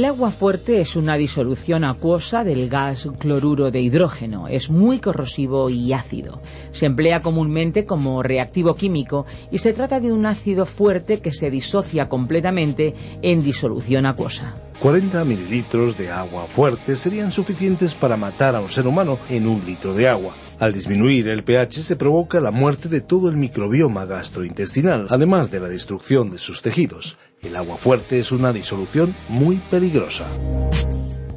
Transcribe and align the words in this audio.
El 0.00 0.06
agua 0.06 0.30
fuerte 0.30 0.80
es 0.80 0.96
una 0.96 1.18
disolución 1.18 1.84
acuosa 1.84 2.42
del 2.42 2.70
gas 2.70 3.06
cloruro 3.18 3.70
de 3.70 3.82
hidrógeno. 3.82 4.48
Es 4.48 4.70
muy 4.70 4.98
corrosivo 4.98 5.68
y 5.68 5.92
ácido. 5.92 6.40
Se 6.72 6.86
emplea 6.86 7.20
comúnmente 7.20 7.84
como 7.84 8.22
reactivo 8.22 8.74
químico 8.74 9.26
y 9.50 9.58
se 9.58 9.74
trata 9.74 10.00
de 10.00 10.10
un 10.10 10.24
ácido 10.24 10.64
fuerte 10.64 11.20
que 11.20 11.34
se 11.34 11.50
disocia 11.50 12.08
completamente 12.08 12.94
en 13.20 13.42
disolución 13.42 14.06
acuosa. 14.06 14.54
40 14.80 15.22
mililitros 15.26 15.98
de 15.98 16.10
agua 16.10 16.46
fuerte 16.46 16.96
serían 16.96 17.30
suficientes 17.30 17.94
para 17.94 18.16
matar 18.16 18.56
a 18.56 18.62
un 18.62 18.70
ser 18.70 18.86
humano 18.86 19.18
en 19.28 19.46
un 19.46 19.66
litro 19.66 19.92
de 19.92 20.08
agua. 20.08 20.32
Al 20.60 20.72
disminuir 20.72 21.28
el 21.28 21.42
pH 21.42 21.82
se 21.82 21.96
provoca 21.96 22.40
la 22.40 22.50
muerte 22.50 22.88
de 22.88 23.02
todo 23.02 23.28
el 23.28 23.36
microbioma 23.36 24.06
gastrointestinal, 24.06 25.08
además 25.10 25.50
de 25.50 25.60
la 25.60 25.68
destrucción 25.68 26.30
de 26.30 26.38
sus 26.38 26.62
tejidos. 26.62 27.18
El 27.42 27.56
agua 27.56 27.78
fuerte 27.78 28.18
es 28.18 28.32
una 28.32 28.52
disolución 28.52 29.14
muy 29.30 29.56
peligrosa. 29.70 30.26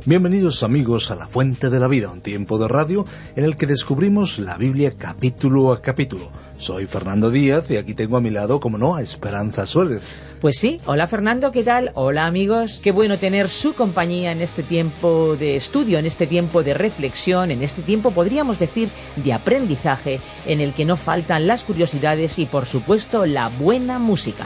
Bienvenidos 0.06 0.62
amigos 0.62 1.09
a 1.12 1.16
La 1.16 1.28
Fuente 1.28 1.70
de 1.70 1.80
la 1.80 1.88
Vida, 1.88 2.12
un 2.12 2.20
tiempo 2.20 2.58
de 2.58 2.68
radio 2.68 3.06
en 3.38 3.46
el 3.46 3.56
que 3.56 3.68
descubrimos 3.68 4.38
la 4.38 4.58
Biblia 4.58 4.96
capítulo 4.98 5.72
a 5.72 5.81
capítulo. 5.81 6.30
Soy 6.58 6.88
Fernando 6.88 7.31
Díaz 7.31 7.72
y 7.72 7.78
aquí 7.78 7.94
tengo 7.94 8.18
a 8.18 8.22
mi 8.22 8.31
lado, 8.31 8.59
como 8.59 8.78
no, 8.78 8.96
a 8.96 9.02
Esperanza 9.02 9.66
Suárez. 9.66 10.02
Pues 10.42 10.58
sí, 10.59 10.81
hola 10.88 11.08
Fernando, 11.08 11.54
¿qué 11.54 11.64
tal? 11.64 11.92
Hola 11.94 12.26
amigos, 12.26 12.81
qué 12.84 12.92
bueno 12.92 13.18
tener 13.18 13.48
su 13.48 13.74
compañía 13.74 14.34
en 14.34 14.42
este 14.42 14.62
tiempo 14.62 15.38
de 15.38 15.56
estudio, 15.56 16.00
en 16.00 16.06
este 16.06 16.28
tiempo 16.28 16.64
de 16.64 16.74
reflexión, 16.74 17.50
en 17.50 17.64
este 17.64 17.81
tiempo 17.81 18.12
podríamos 18.12 18.59
decir 18.59 18.90
de 19.16 19.31
aprendizaje, 19.31 20.20
en 20.48 20.59
el 20.59 20.74
que 20.74 20.84
no 20.84 20.98
faltan 20.98 21.48
las 21.48 21.64
curiosidades 21.64 22.40
y 22.40 22.46
por 22.46 22.66
supuesto 22.66 23.26
la 23.26 23.48
buena 23.48 24.00
música. 24.00 24.46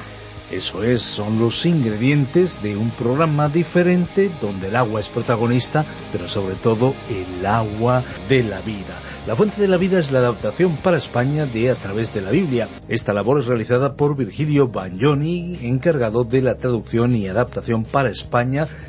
Eso 0.52 0.82
es, 0.84 1.02
son 1.02 1.40
los 1.40 1.66
ingredientes 1.66 2.62
de 2.62 2.78
un 2.78 2.90
programa 2.90 3.50
diferente 3.50 4.32
donde 4.40 4.70
el 4.70 4.78
agua 4.78 5.02
es 5.02 5.10
protagonista, 5.10 5.86
pero 6.12 6.30
sobre 6.30 6.56
todo 6.56 6.94
el 7.10 7.46
agua 7.46 8.02
de 8.30 8.44
la 8.44 8.62
vida. 8.62 8.98
La 9.28 9.36
Fuente 9.36 9.60
de 9.60 9.68
la 9.68 9.76
Vida 9.76 10.00
es 10.00 10.14
la 10.14 10.20
adaptación 10.20 10.78
para 10.78 10.96
España 10.96 11.46
de 11.46 11.70
A 11.70 11.76
través 11.76 12.14
de 12.14 12.22
la 12.22 12.32
Biblia. 12.32 12.70
Esta 12.88 13.12
labor 13.12 13.42
es 13.42 13.46
realizada 13.46 13.98
por 13.98 14.16
Virgilio 14.16 14.70
Bagnoni, 14.70 15.60
encargado 15.64 16.24
de 16.24 16.42
la 16.42 16.56
traducción 16.56 17.14
y 17.14 17.28
adaptación 17.28 17.84
para 17.84 18.10
España 18.10 18.70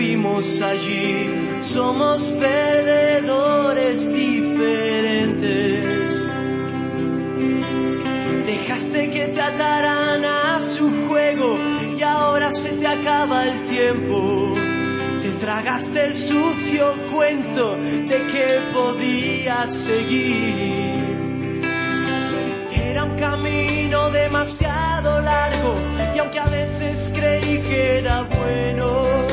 Estuvimos 0.00 0.62
allí, 0.62 1.30
somos 1.60 2.32
perdedores 2.32 4.10
diferentes. 4.10 5.50
Dejaste 8.46 9.10
que 9.10 9.26
te 9.26 9.42
ataran 9.42 10.24
a 10.24 10.58
su 10.62 10.90
juego 11.06 11.58
y 11.94 12.02
ahora 12.02 12.50
se 12.50 12.70
te 12.76 12.86
acaba 12.86 13.46
el 13.46 13.66
tiempo. 13.66 14.54
Te 15.20 15.32
tragaste 15.32 16.06
el 16.06 16.14
sucio 16.14 16.94
cuento 17.12 17.76
de 17.76 18.26
que 18.32 18.60
podías 18.72 19.70
seguir. 19.70 21.04
Era 22.72 23.04
un 23.04 23.16
camino 23.16 24.08
demasiado 24.08 25.20
largo 25.20 25.74
y 26.14 26.18
aunque 26.18 26.38
a 26.38 26.46
veces 26.46 27.12
creí 27.14 27.58
que 27.68 27.98
era 27.98 28.22
bueno, 28.22 29.29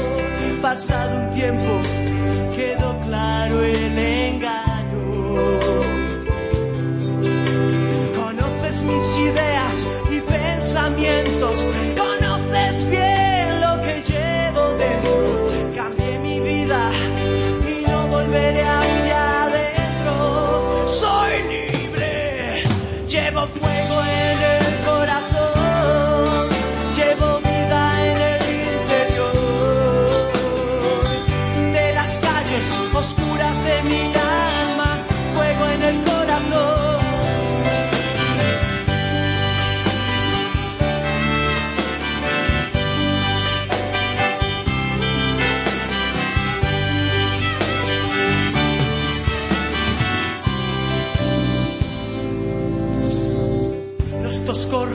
pasado 0.61 1.21
un 1.21 1.29
tiempo 1.29 1.81
quedó 2.55 2.99
claro 3.01 3.63
el 3.63 3.97
engaño. 3.97 4.57
Conoces 8.15 8.83
mis 8.83 9.17
ideas 9.17 9.85
y 10.11 10.21
pensamientos, 10.21 11.65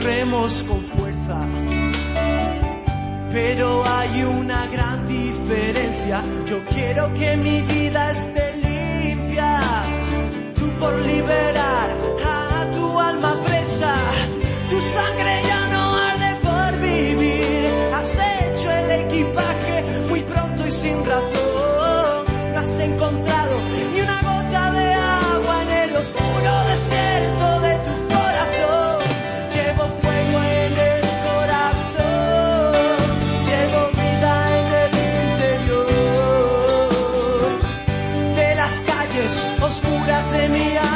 corremos 0.03 0.63
con 0.63 0.81
fuerza, 0.81 1.39
pero 3.31 3.83
hay 3.85 4.23
una 4.23 4.67
gran 4.67 5.07
diferencia. 5.07 6.21
Yo 6.45 6.59
quiero 6.65 7.13
que 7.13 7.37
mi 7.37 7.61
vida 7.61 8.11
esté 8.11 8.53
limpia 8.57 9.61
por 10.77 10.93
liberar 11.05 11.89
a 12.25 12.71
tu 12.71 12.99
alma 12.99 13.41
presa. 13.45 13.95
Tu 14.69 14.81
sangre 14.81 15.41
ya 15.47 15.67
no 15.71 15.95
arde 15.95 16.35
por 16.41 16.81
vivir. 16.81 17.71
Has 17.95 18.19
hecho 18.41 18.71
el 18.71 18.91
equipaje 19.05 19.83
muy 20.09 20.19
pronto 20.21 20.67
y 20.67 20.71
sin 20.71 21.05
razón. 21.05 21.32
semilla 40.23 40.92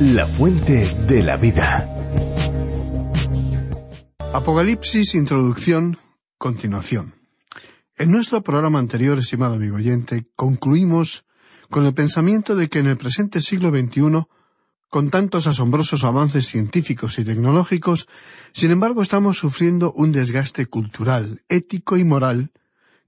La 0.00 0.26
fuente 0.26 0.96
de 1.06 1.22
la 1.22 1.36
vida. 1.36 1.94
Apocalipsis, 4.32 5.14
introducción, 5.14 5.98
continuación. 6.38 7.14
En 7.96 8.10
nuestro 8.10 8.42
programa 8.42 8.78
anterior, 8.78 9.18
estimado 9.18 9.54
amigo 9.54 9.76
oyente, 9.76 10.26
concluimos 10.34 11.24
con 11.70 11.84
el 11.84 11.94
pensamiento 11.94 12.56
de 12.56 12.68
que 12.68 12.78
en 12.78 12.86
el 12.86 12.96
presente 12.96 13.40
siglo 13.40 13.70
XXI, 13.70 14.26
con 14.88 15.10
tantos 15.10 15.46
asombrosos 15.46 16.04
avances 16.04 16.46
científicos 16.46 17.18
y 17.18 17.24
tecnológicos, 17.24 18.08
sin 18.52 18.70
embargo 18.70 19.02
estamos 19.02 19.36
sufriendo 19.36 19.92
un 19.92 20.12
desgaste 20.12 20.66
cultural, 20.66 21.42
ético 21.48 21.98
y 21.98 22.04
moral 22.04 22.52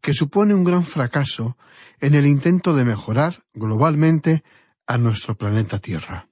que 0.02 0.12
supone 0.12 0.54
un 0.54 0.64
gran 0.64 0.84
fracaso 0.84 1.56
en 2.00 2.14
el 2.14 2.26
intento 2.26 2.74
de 2.74 2.84
mejorar 2.84 3.44
globalmente 3.52 4.42
a 4.86 4.98
nuestro 4.98 5.36
planeta 5.36 5.78
Tierra. 5.78 6.28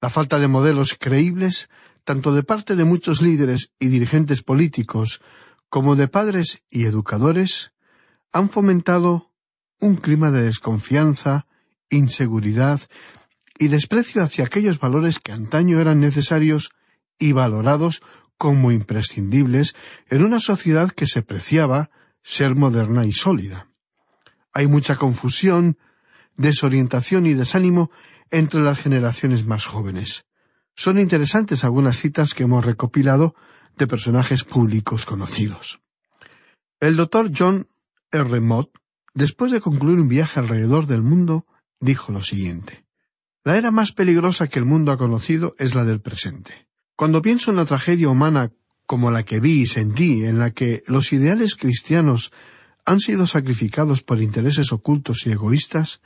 La 0.00 0.10
falta 0.10 0.38
de 0.38 0.48
modelos 0.48 0.96
creíbles, 0.98 1.68
tanto 2.04 2.32
de 2.32 2.42
parte 2.42 2.74
de 2.74 2.84
muchos 2.84 3.22
líderes 3.22 3.70
y 3.78 3.88
dirigentes 3.88 4.42
políticos 4.42 5.20
como 5.68 5.94
de 5.94 6.08
padres 6.08 6.62
y 6.70 6.84
educadores, 6.84 7.72
han 8.32 8.48
fomentado 8.48 9.30
un 9.80 9.96
clima 9.96 10.30
de 10.30 10.42
desconfianza, 10.42 11.46
inseguridad 11.90 12.80
y 13.58 13.68
desprecio 13.68 14.22
hacia 14.22 14.44
aquellos 14.44 14.80
valores 14.80 15.18
que 15.18 15.32
antaño 15.32 15.80
eran 15.80 16.00
necesarios 16.00 16.70
y 17.18 17.32
valorados 17.32 18.02
como 18.38 18.72
imprescindibles 18.72 19.74
en 20.08 20.24
una 20.24 20.40
sociedad 20.40 20.90
que 20.90 21.06
se 21.06 21.22
preciaba 21.22 21.90
ser 22.22 22.56
moderna 22.56 23.06
y 23.06 23.12
sólida. 23.12 23.71
Hay 24.52 24.66
mucha 24.66 24.96
confusión, 24.96 25.78
desorientación 26.36 27.26
y 27.26 27.34
desánimo 27.34 27.90
entre 28.30 28.60
las 28.60 28.80
generaciones 28.80 29.46
más 29.46 29.66
jóvenes. 29.66 30.24
Son 30.74 30.98
interesantes 30.98 31.64
algunas 31.64 31.98
citas 31.98 32.34
que 32.34 32.44
hemos 32.44 32.64
recopilado 32.64 33.34
de 33.76 33.86
personajes 33.86 34.44
públicos 34.44 35.04
conocidos. 35.04 35.80
El 36.80 36.96
doctor 36.96 37.30
John 37.36 37.68
R. 38.10 38.40
Mott, 38.40 38.70
después 39.14 39.52
de 39.52 39.60
concluir 39.60 39.98
un 39.98 40.08
viaje 40.08 40.40
alrededor 40.40 40.86
del 40.86 41.02
mundo, 41.02 41.46
dijo 41.80 42.12
lo 42.12 42.22
siguiente 42.22 42.84
La 43.44 43.56
era 43.56 43.70
más 43.70 43.92
peligrosa 43.92 44.48
que 44.48 44.58
el 44.58 44.64
mundo 44.64 44.92
ha 44.92 44.98
conocido 44.98 45.54
es 45.58 45.74
la 45.74 45.84
del 45.84 46.00
presente. 46.00 46.68
Cuando 46.96 47.22
pienso 47.22 47.50
en 47.50 47.56
la 47.56 47.64
tragedia 47.64 48.08
humana 48.08 48.52
como 48.86 49.10
la 49.10 49.24
que 49.24 49.40
vi 49.40 49.62
y 49.62 49.66
sentí, 49.66 50.24
en 50.24 50.38
la 50.38 50.50
que 50.50 50.82
los 50.86 51.12
ideales 51.12 51.56
cristianos 51.56 52.32
han 52.84 53.00
sido 53.00 53.26
sacrificados 53.26 54.02
por 54.02 54.20
intereses 54.20 54.72
ocultos 54.72 55.26
y 55.26 55.32
egoístas, 55.32 56.00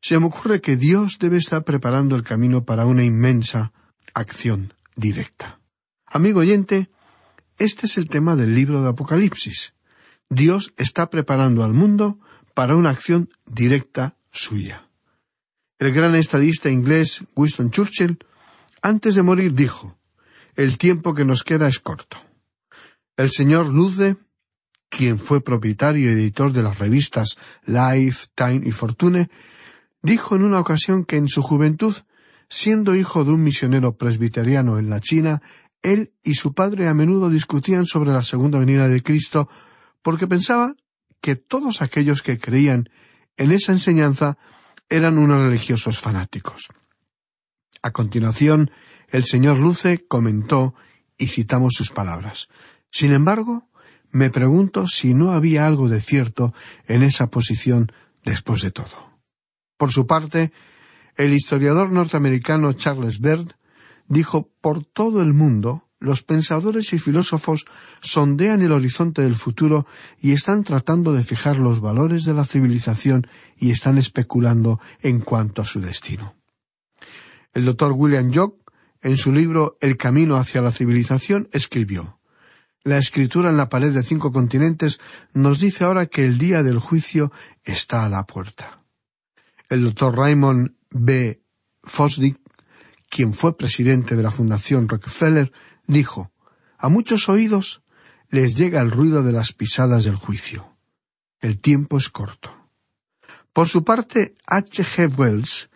se 0.00 0.18
me 0.18 0.26
ocurre 0.26 0.60
que 0.60 0.76
Dios 0.76 1.18
debe 1.18 1.38
estar 1.38 1.64
preparando 1.64 2.16
el 2.16 2.22
camino 2.22 2.64
para 2.64 2.86
una 2.86 3.04
inmensa 3.04 3.72
acción 4.14 4.74
directa. 4.96 5.60
Amigo 6.06 6.40
oyente, 6.40 6.90
este 7.58 7.86
es 7.86 7.98
el 7.98 8.08
tema 8.08 8.36
del 8.36 8.54
libro 8.54 8.82
de 8.82 8.90
Apocalipsis. 8.90 9.74
Dios 10.28 10.72
está 10.76 11.10
preparando 11.10 11.64
al 11.64 11.72
mundo 11.72 12.18
para 12.54 12.76
una 12.76 12.90
acción 12.90 13.30
directa 13.46 14.16
suya. 14.30 14.88
El 15.78 15.92
gran 15.92 16.14
estadista 16.14 16.70
inglés 16.70 17.24
Winston 17.34 17.70
Churchill, 17.70 18.18
antes 18.80 19.14
de 19.14 19.22
morir, 19.22 19.54
dijo 19.54 19.98
El 20.56 20.78
tiempo 20.78 21.14
que 21.14 21.24
nos 21.24 21.42
queda 21.42 21.68
es 21.68 21.78
corto. 21.78 22.16
El 23.16 23.30
señor 23.30 23.66
Luce, 23.66 24.16
quien 24.96 25.18
fue 25.18 25.42
propietario 25.42 26.08
y 26.08 26.12
editor 26.12 26.52
de 26.52 26.62
las 26.62 26.78
revistas 26.78 27.36
Life, 27.66 28.28
Time 28.34 28.60
y 28.64 28.70
Fortune, 28.70 29.28
dijo 30.02 30.36
en 30.36 30.44
una 30.44 30.60
ocasión 30.60 31.04
que 31.04 31.16
en 31.16 31.26
su 31.26 31.42
juventud, 31.42 31.94
siendo 32.48 32.94
hijo 32.94 33.24
de 33.24 33.32
un 33.32 33.42
misionero 33.42 33.96
presbiteriano 33.96 34.78
en 34.78 34.90
la 34.90 35.00
China, 35.00 35.42
él 35.82 36.12
y 36.22 36.34
su 36.34 36.54
padre 36.54 36.88
a 36.88 36.94
menudo 36.94 37.28
discutían 37.28 37.86
sobre 37.86 38.12
la 38.12 38.22
segunda 38.22 38.58
venida 38.58 38.88
de 38.88 39.02
Cristo 39.02 39.48
porque 40.02 40.28
pensaba 40.28 40.76
que 41.20 41.34
todos 41.34 41.82
aquellos 41.82 42.22
que 42.22 42.38
creían 42.38 42.88
en 43.36 43.50
esa 43.50 43.72
enseñanza 43.72 44.38
eran 44.88 45.18
unos 45.18 45.40
religiosos 45.40 45.98
fanáticos. 45.98 46.68
A 47.82 47.90
continuación, 47.90 48.70
el 49.08 49.24
señor 49.24 49.58
Luce 49.58 50.06
comentó, 50.06 50.74
y 51.16 51.28
citamos 51.28 51.74
sus 51.76 51.90
palabras. 51.90 52.48
Sin 52.90 53.12
embargo, 53.12 53.68
me 54.14 54.30
pregunto 54.30 54.86
si 54.86 55.12
no 55.12 55.32
había 55.32 55.66
algo 55.66 55.88
de 55.88 56.00
cierto 56.00 56.54
en 56.86 57.02
esa 57.02 57.26
posición 57.26 57.90
después 58.24 58.62
de 58.62 58.70
todo. 58.70 59.18
Por 59.76 59.90
su 59.90 60.06
parte, 60.06 60.52
el 61.16 61.34
historiador 61.34 61.90
norteamericano 61.90 62.72
Charles 62.74 63.18
Baird 63.18 63.56
dijo 64.06 64.48
por 64.60 64.84
todo 64.84 65.20
el 65.20 65.34
mundo 65.34 65.88
los 65.98 66.22
pensadores 66.22 66.92
y 66.92 66.98
filósofos 67.00 67.64
sondean 68.00 68.62
el 68.62 68.70
horizonte 68.70 69.22
del 69.22 69.34
futuro 69.34 69.84
y 70.20 70.30
están 70.30 70.62
tratando 70.62 71.12
de 71.12 71.24
fijar 71.24 71.56
los 71.56 71.80
valores 71.80 72.22
de 72.22 72.34
la 72.34 72.44
civilización 72.44 73.26
y 73.56 73.72
están 73.72 73.98
especulando 73.98 74.80
en 75.00 75.20
cuanto 75.20 75.60
a 75.60 75.64
su 75.64 75.80
destino. 75.80 76.36
El 77.52 77.64
doctor 77.64 77.92
William 77.92 78.32
Jock, 78.32 78.70
en 79.02 79.16
su 79.16 79.32
libro 79.32 79.76
El 79.80 79.96
camino 79.96 80.36
hacia 80.36 80.62
la 80.62 80.70
civilización, 80.70 81.48
escribió 81.52 82.20
La 82.84 82.98
escritura 82.98 83.48
en 83.48 83.56
la 83.56 83.70
pared 83.70 83.94
de 83.94 84.02
cinco 84.02 84.30
continentes 84.30 85.00
nos 85.32 85.58
dice 85.58 85.84
ahora 85.84 86.04
que 86.04 86.26
el 86.26 86.36
día 86.36 86.62
del 86.62 86.78
juicio 86.78 87.32
está 87.64 88.04
a 88.04 88.10
la 88.10 88.24
puerta. 88.24 88.82
El 89.70 89.84
doctor 89.84 90.14
Raymond 90.14 90.74
B. 90.90 91.40
Fosdick, 91.82 92.38
quien 93.08 93.32
fue 93.32 93.56
presidente 93.56 94.16
de 94.16 94.22
la 94.22 94.30
Fundación 94.30 94.86
Rockefeller, 94.86 95.50
dijo 95.86 96.30
A 96.76 96.90
muchos 96.90 97.30
oídos 97.30 97.82
les 98.28 98.54
llega 98.54 98.82
el 98.82 98.90
ruido 98.90 99.22
de 99.22 99.32
las 99.32 99.54
pisadas 99.54 100.04
del 100.04 100.16
juicio. 100.16 100.76
El 101.40 101.60
tiempo 101.60 101.96
es 101.96 102.10
corto. 102.10 102.50
Por 103.54 103.66
su 103.66 103.82
parte, 103.82 104.34
H. 104.46 104.84
G. 104.84 105.18
Wells, 105.18 105.70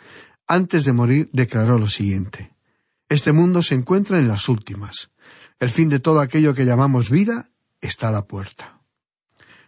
antes 0.46 0.84
de 0.84 0.92
morir, 0.92 1.30
declaró 1.32 1.78
lo 1.78 1.88
siguiente 1.88 2.52
Este 3.08 3.32
mundo 3.32 3.62
se 3.62 3.76
encuentra 3.76 4.18
en 4.18 4.28
las 4.28 4.50
últimas. 4.50 5.08
El 5.60 5.70
fin 5.70 5.88
de 5.88 6.00
todo 6.00 6.20
aquello 6.20 6.54
que 6.54 6.64
llamamos 6.64 7.10
vida 7.10 7.50
está 7.80 8.08
a 8.08 8.12
la 8.12 8.26
puerta. 8.26 8.80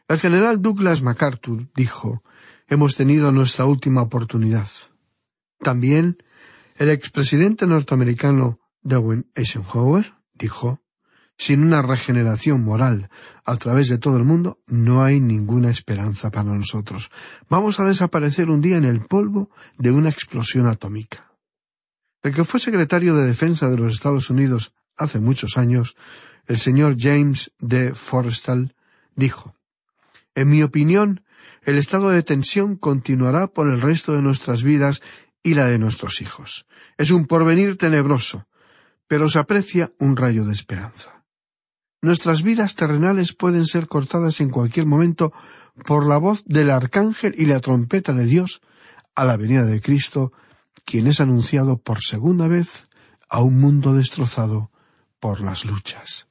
El 0.09 0.19
general 0.19 0.63
Douglas 0.63 1.03
MacArthur 1.03 1.69
dijo 1.75 2.23
Hemos 2.69 2.95
tenido 2.95 3.33
nuestra 3.33 3.65
última 3.65 4.03
oportunidad. 4.03 4.69
También 5.59 6.19
el 6.77 6.89
expresidente 6.89 7.67
norteamericano 7.67 8.61
Darwin 8.83 9.31
Eisenhower 9.35 10.15
dijo, 10.33 10.81
sin 11.37 11.63
una 11.63 11.83
regeneración 11.83 12.63
moral 12.63 13.09
a 13.45 13.57
través 13.57 13.89
de 13.89 13.99
todo 13.99 14.17
el 14.17 14.25
mundo, 14.25 14.61
no 14.67 15.03
hay 15.03 15.21
ninguna 15.21 15.71
esperanza 15.71 16.31
para 16.31 16.55
nosotros. 16.55 17.11
Vamos 17.49 17.81
a 17.81 17.85
desaparecer 17.85 18.51
un 18.51 18.61
día 18.61 18.77
en 18.77 18.85
el 18.85 19.01
polvo 19.01 19.51
de 19.79 19.91
una 19.91 20.11
explosión 20.11 20.67
atómica. 20.67 21.33
El 22.23 22.35
que 22.35 22.45
fue 22.45 22.61
secretario 22.61 23.15
de 23.17 23.27
Defensa 23.27 23.69
de 23.69 23.79
los 23.79 23.95
Estados 23.95 24.31
Unidos 24.31 24.73
hace 25.01 25.19
muchos 25.19 25.57
años, 25.57 25.97
el 26.47 26.59
señor 26.59 26.97
James 26.99 27.51
D. 27.59 27.95
Forrestal, 27.95 28.75
dijo 29.17 29.57
En 30.35 30.51
mi 30.51 30.63
opinión, 30.63 31.25
el 31.63 31.79
estado 31.79 32.11
de 32.11 32.23
tensión 32.23 32.77
continuará 32.77 33.49
por 33.49 33.69
el 33.69 33.81
resto 33.81 34.13
de 34.13 34.23
nuestras 34.23 34.63
vidas 34.63 35.03
y 35.43 35.55
la 35.55 35.67
de 35.67 35.79
nuestros 35.79 36.21
hijos. 36.21 36.67
Es 36.99 37.11
un 37.11 37.27
porvenir 37.27 37.79
tenebroso, 37.79 38.47
pero 39.07 39.29
se 39.29 39.39
aprecia 39.39 39.93
un 39.99 40.17
rayo 40.17 40.45
de 40.45 40.53
esperanza. 40.53 41.25
Nuestras 42.03 42.43
vidas 42.43 42.77
terrenales 42.77 43.33
pueden 43.35 43.67
ser 43.67 43.87
cortadas 43.87 44.41
en 44.41 44.51
cualquier 44.51 44.87
momento 44.87 45.33
por 45.85 46.07
la 46.07 46.19
voz 46.19 46.45
del 46.47 46.71
arcángel 46.71 47.35
y 47.37 47.47
la 47.47 47.61
trompeta 47.61 48.13
de 48.13 48.25
Dios 48.25 48.61
a 49.15 49.25
la 49.25 49.37
venida 49.37 49.65
de 49.65 49.81
Cristo, 49.81 50.33
quien 50.85 51.07
es 51.07 51.21
anunciado 51.21 51.79
por 51.79 52.03
segunda 52.03 52.49
vez 52.49 52.85
a 53.29 53.43
un 53.43 53.61
mundo 53.61 53.95
destrozado 53.95 54.70
por 55.21 55.41
las 55.41 55.65
luchas. 55.65 56.27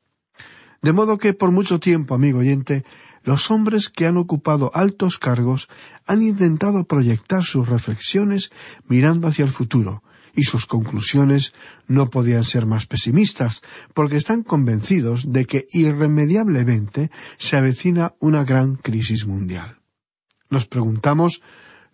De 0.81 0.93
modo 0.93 1.17
que 1.17 1.33
por 1.33 1.51
mucho 1.51 1.79
tiempo, 1.79 2.15
amigo 2.15 2.39
oyente, 2.39 2.83
los 3.23 3.51
hombres 3.51 3.89
que 3.89 4.07
han 4.07 4.17
ocupado 4.17 4.71
altos 4.73 5.17
cargos 5.17 5.67
han 6.07 6.23
intentado 6.23 6.85
proyectar 6.85 7.43
sus 7.43 7.67
reflexiones 7.67 8.49
mirando 8.87 9.27
hacia 9.27 9.45
el 9.45 9.51
futuro, 9.51 10.03
y 10.33 10.43
sus 10.43 10.65
conclusiones 10.65 11.53
no 11.87 12.07
podían 12.07 12.43
ser 12.43 12.65
más 12.65 12.85
pesimistas, 12.85 13.61
porque 13.93 14.15
están 14.15 14.43
convencidos 14.43 15.31
de 15.33 15.45
que 15.45 15.67
irremediablemente 15.71 17.11
se 17.37 17.57
avecina 17.57 18.13
una 18.19 18.43
gran 18.43 18.75
crisis 18.75 19.25
mundial. 19.25 19.79
Nos 20.49 20.65
preguntamos 20.65 21.41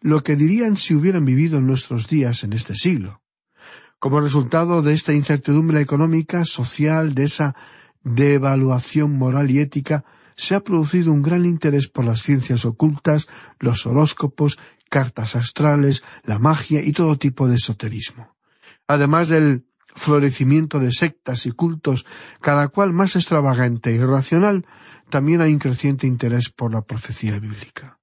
lo 0.01 0.21
que 0.21 0.35
dirían 0.35 0.77
si 0.77 0.93
hubieran 0.93 1.25
vivido 1.25 1.57
en 1.57 1.67
nuestros 1.67 2.07
días 2.07 2.43
en 2.43 2.53
este 2.53 2.75
siglo. 2.75 3.21
Como 3.99 4.21
resultado 4.21 4.81
de 4.81 4.93
esta 4.93 5.13
incertidumbre 5.13 5.81
económica, 5.81 6.45
social, 6.45 7.15
de 7.15 7.23
esa 7.25 7.55
devaluación 8.03 9.17
moral 9.17 9.49
y 9.49 9.59
ética, 9.59 10.05
se 10.35 10.53
ha 10.53 10.59
producido 10.59 11.11
un 11.11 11.21
gran 11.21 11.45
interés 11.45 11.87
por 11.87 12.05
las 12.05 12.21
ciencias 12.21 12.65
ocultas, 12.65 13.27
los 13.59 13.85
horóscopos, 13.85 14.59
cartas 14.89 15.35
astrales, 15.35 16.03
la 16.23 16.39
magia 16.39 16.81
y 16.81 16.91
todo 16.91 17.17
tipo 17.17 17.47
de 17.47 17.55
esoterismo 17.55 18.35
además 18.87 19.29
del 19.29 19.65
florecimiento 19.95 20.79
de 20.79 20.91
sectas 20.91 21.45
y 21.45 21.51
cultos, 21.51 22.05
cada 22.41 22.67
cual 22.67 22.93
más 22.93 23.15
extravagante 23.15 23.93
y 23.93 23.99
racional, 23.99 24.65
también 25.09 25.41
hay 25.41 25.53
un 25.53 25.59
creciente 25.59 26.07
interés 26.07 26.49
por 26.49 26.73
la 26.73 26.81
profecía 26.81 27.39
bíblica. 27.39 27.94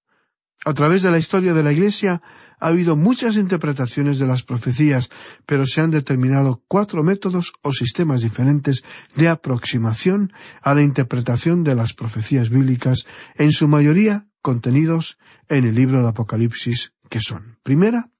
A 0.64 0.74
través 0.74 1.02
de 1.02 1.10
la 1.10 1.18
historia 1.18 1.54
de 1.54 1.62
la 1.62 1.72
Iglesia 1.72 2.22
ha 2.60 2.68
habido 2.68 2.94
muchas 2.94 3.36
interpretaciones 3.36 4.20
de 4.20 4.26
las 4.26 4.44
profecías, 4.44 5.10
pero 5.44 5.66
se 5.66 5.80
han 5.80 5.90
determinado 5.90 6.62
cuatro 6.68 7.02
métodos 7.02 7.52
o 7.62 7.72
sistemas 7.72 8.20
diferentes 8.20 8.84
de 9.16 9.28
aproximación 9.28 10.32
a 10.62 10.74
la 10.74 10.82
interpretación 10.82 11.64
de 11.64 11.74
las 11.74 11.94
profecías 11.94 12.50
bíblicas, 12.50 13.06
en 13.34 13.50
su 13.50 13.66
mayoría 13.66 14.28
contenidos 14.40 15.18
en 15.48 15.64
el 15.64 15.74
libro 15.74 16.02
de 16.02 16.08
Apocalipsis, 16.08 16.92
que 17.08 17.20
son, 17.20 17.58
primera, 17.62 18.10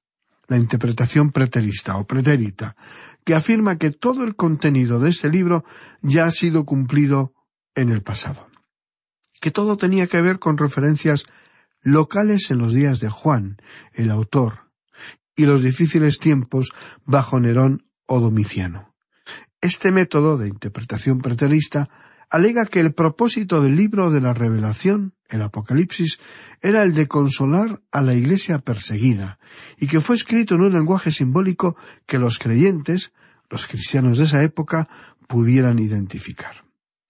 la 0.47 0.57
interpretación 0.57 1.31
preterista 1.31 1.97
o 1.97 2.05
pretérita, 2.05 2.75
que 3.23 3.35
afirma 3.35 3.77
que 3.77 3.91
todo 3.91 4.23
el 4.23 4.35
contenido 4.35 4.99
de 4.99 5.09
este 5.09 5.29
libro 5.29 5.63
ya 6.01 6.25
ha 6.25 6.31
sido 6.31 6.65
cumplido 6.65 7.33
en 7.75 7.89
el 7.89 8.01
pasado, 8.01 8.47
que 9.39 9.51
todo 9.51 9.77
tenía 9.77 10.07
que 10.07 10.21
ver 10.21 10.39
con 10.39 10.57
referencias 10.57 11.25
locales 11.83 12.49
en 12.49 12.57
los 12.57 12.73
días 12.73 12.99
de 12.99 13.09
Juan, 13.09 13.57
el 13.93 14.09
autor, 14.09 14.71
y 15.35 15.45
los 15.45 15.61
difíciles 15.61 16.19
tiempos 16.19 16.71
bajo 17.05 17.39
Nerón 17.39 17.85
o 18.05 18.19
Domiciano. 18.19 18.95
Este 19.61 19.91
método 19.91 20.37
de 20.37 20.47
interpretación 20.47 21.19
preterista 21.19 21.89
alega 22.29 22.65
que 22.65 22.79
el 22.79 22.93
propósito 22.93 23.61
del 23.61 23.75
libro 23.75 24.09
de 24.09 24.19
la 24.19 24.33
revelación, 24.33 25.13
el 25.29 25.41
Apocalipsis, 25.41 26.19
era 26.61 26.83
el 26.83 26.93
de 26.93 27.07
consolar 27.07 27.81
a 27.91 28.01
la 28.01 28.13
Iglesia 28.13 28.59
perseguida, 28.59 29.37
y 29.77 29.87
que 29.87 30.01
fue 30.01 30.15
escrito 30.15 30.55
en 30.55 30.61
un 30.61 30.73
lenguaje 30.73 31.11
simbólico 31.11 31.77
que 32.05 32.17
los 32.17 32.39
creyentes, 32.39 33.13
los 33.49 33.67
cristianos 33.67 34.17
de 34.17 34.25
esa 34.25 34.43
época, 34.43 34.89
pudieran 35.27 35.79
identificar. 35.79 36.62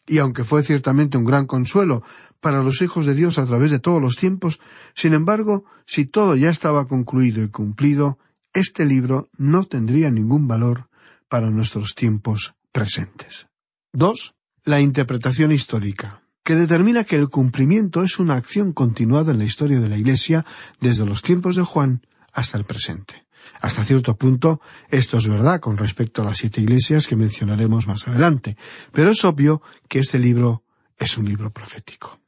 Y 0.06 0.18
aunque 0.18 0.44
fue 0.44 0.64
ciertamente 0.64 1.18
un 1.18 1.26
gran 1.26 1.46
consuelo 1.46 2.04
para 2.42 2.62
los 2.62 2.82
hijos 2.82 3.06
de 3.06 3.16
Dios 3.16 3.40
a 3.40 3.46
través 3.46 3.72
de 3.72 3.80
todos 3.80 4.02
los 4.02 4.18
tiempos, 4.18 4.60
sin 4.94 5.14
embargo, 5.14 5.66
si 5.86 6.06
todo 6.06 6.36
ya 6.36 6.50
estaba 6.50 6.88
concluido 6.88 7.44
y 7.44 7.50
cumplido, 7.50 8.18
este 8.54 8.86
libro 8.86 9.30
no 9.38 9.64
tendría 9.64 10.12
ningún 10.12 10.48
valor 10.48 10.90
para 11.30 11.50
nuestros 11.50 11.96
tiempos 11.96 12.54
presentes. 12.72 13.48
Dos, 13.94 14.36
la 14.66 14.82
interpretación 14.82 15.52
histórica, 15.52 16.24
que 16.44 16.56
determina 16.56 17.06
que 17.06 17.16
el 17.16 17.30
cumplimiento 17.30 18.04
es 18.04 18.20
una 18.20 18.36
acción 18.36 18.74
continuada 18.74 19.32
en 19.32 19.40
la 19.40 19.46
historia 19.46 19.80
de 19.80 19.90
la 19.90 19.98
Iglesia 19.98 20.46
desde 20.82 21.06
los 21.06 21.22
tiempos 21.22 21.56
de 21.56 21.64
Juan 21.64 22.06
hasta 22.34 22.58
el 22.58 22.66
presente. 22.66 23.23
Hasta 23.62 23.86
cierto 23.86 24.16
punto 24.16 24.62
esto 24.90 25.18
es 25.18 25.28
verdad 25.28 25.60
con 25.60 25.78
respecto 25.78 26.22
a 26.22 26.26
las 26.26 26.38
siete 26.38 26.62
iglesias 26.62 27.08
que 27.08 27.16
mencionaremos 27.16 27.88
más 27.88 28.08
adelante, 28.08 28.58
pero 28.92 29.12
es 29.12 29.24
obvio 29.26 29.62
que 29.88 30.00
este 30.00 30.20
libro 30.20 30.64
es 30.98 31.18
un 31.18 31.26
libro 31.26 31.50
profético. 31.52 32.20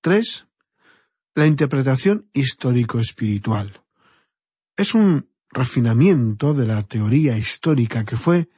Tres, 0.00 0.46
la 1.34 1.46
interpretación 1.46 2.28
histórico-espiritual. 2.32 3.82
Es 4.76 4.94
un 4.94 5.28
refinamiento 5.50 6.54
de 6.54 6.66
la 6.66 6.82
teoría 6.82 7.36
histórica 7.36 8.04
que 8.04 8.16
fue 8.16 8.48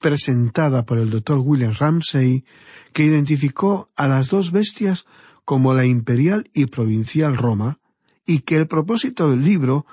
presentada 0.00 0.84
por 0.84 0.98
el 0.98 1.10
doctor 1.10 1.38
William 1.38 1.72
Ramsay, 1.72 2.44
que 2.92 3.04
identificó 3.04 3.90
a 3.96 4.06
las 4.06 4.28
dos 4.28 4.52
bestias 4.52 5.06
como 5.44 5.74
la 5.74 5.86
imperial 5.86 6.50
y 6.52 6.66
provincial 6.66 7.36
Roma, 7.36 7.78
y 8.26 8.40
que 8.40 8.56
el 8.56 8.66
propósito 8.66 9.30
del 9.30 9.44
libro 9.44 9.86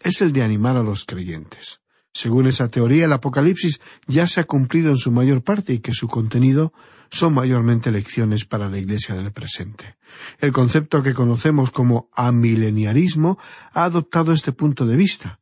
es 0.00 0.20
el 0.22 0.32
de 0.32 0.42
animar 0.42 0.76
a 0.76 0.82
los 0.82 1.04
creyentes. 1.04 1.80
Según 2.12 2.46
esa 2.46 2.68
teoría, 2.68 3.04
el 3.04 3.12
Apocalipsis 3.12 3.80
ya 4.06 4.26
se 4.26 4.40
ha 4.40 4.44
cumplido 4.44 4.90
en 4.90 4.96
su 4.96 5.12
mayor 5.12 5.42
parte 5.42 5.72
y 5.72 5.78
que 5.78 5.92
su 5.92 6.08
contenido 6.08 6.72
son 7.10 7.34
mayormente 7.34 7.90
lecciones 7.90 8.44
para 8.44 8.68
la 8.68 8.78
Iglesia 8.78 9.14
del 9.14 9.32
presente. 9.32 9.96
El 10.38 10.52
concepto 10.52 11.02
que 11.02 11.14
conocemos 11.14 11.70
como 11.70 12.10
amileniarismo 12.14 13.38
ha 13.72 13.84
adoptado 13.84 14.32
este 14.32 14.52
punto 14.52 14.84
de 14.84 14.96
vista. 14.96 15.40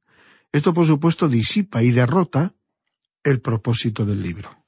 Esto, 0.52 0.74
por 0.74 0.86
supuesto, 0.86 1.28
disipa 1.28 1.82
y 1.82 1.92
derrota 1.92 2.54
el 3.24 3.40
propósito 3.40 4.04
del 4.04 4.22
libro. 4.22 4.64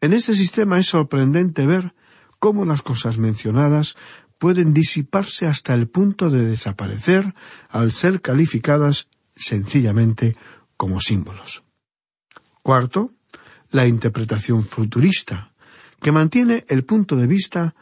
En 0.00 0.12
este 0.12 0.34
sistema 0.34 0.78
es 0.78 0.86
sorprendente 0.86 1.66
ver 1.66 1.94
cómo 2.38 2.64
las 2.64 2.82
cosas 2.82 3.18
mencionadas 3.18 3.96
pueden 4.38 4.72
disiparse 4.72 5.46
hasta 5.46 5.74
el 5.74 5.88
punto 5.88 6.30
de 6.30 6.44
desaparecer 6.46 7.34
al 7.68 7.92
ser 7.92 8.22
calificadas 8.22 9.08
sencillamente 9.38 10.36
como 10.76 11.00
símbolos. 11.00 11.64
Cuarto, 12.62 13.12
la 13.70 13.86
interpretación 13.86 14.64
futurista, 14.64 15.52
que 16.00 16.12
mantiene 16.12 16.64
el 16.68 16.84
punto 16.84 17.16
de 17.16 17.26
vista 17.26 17.74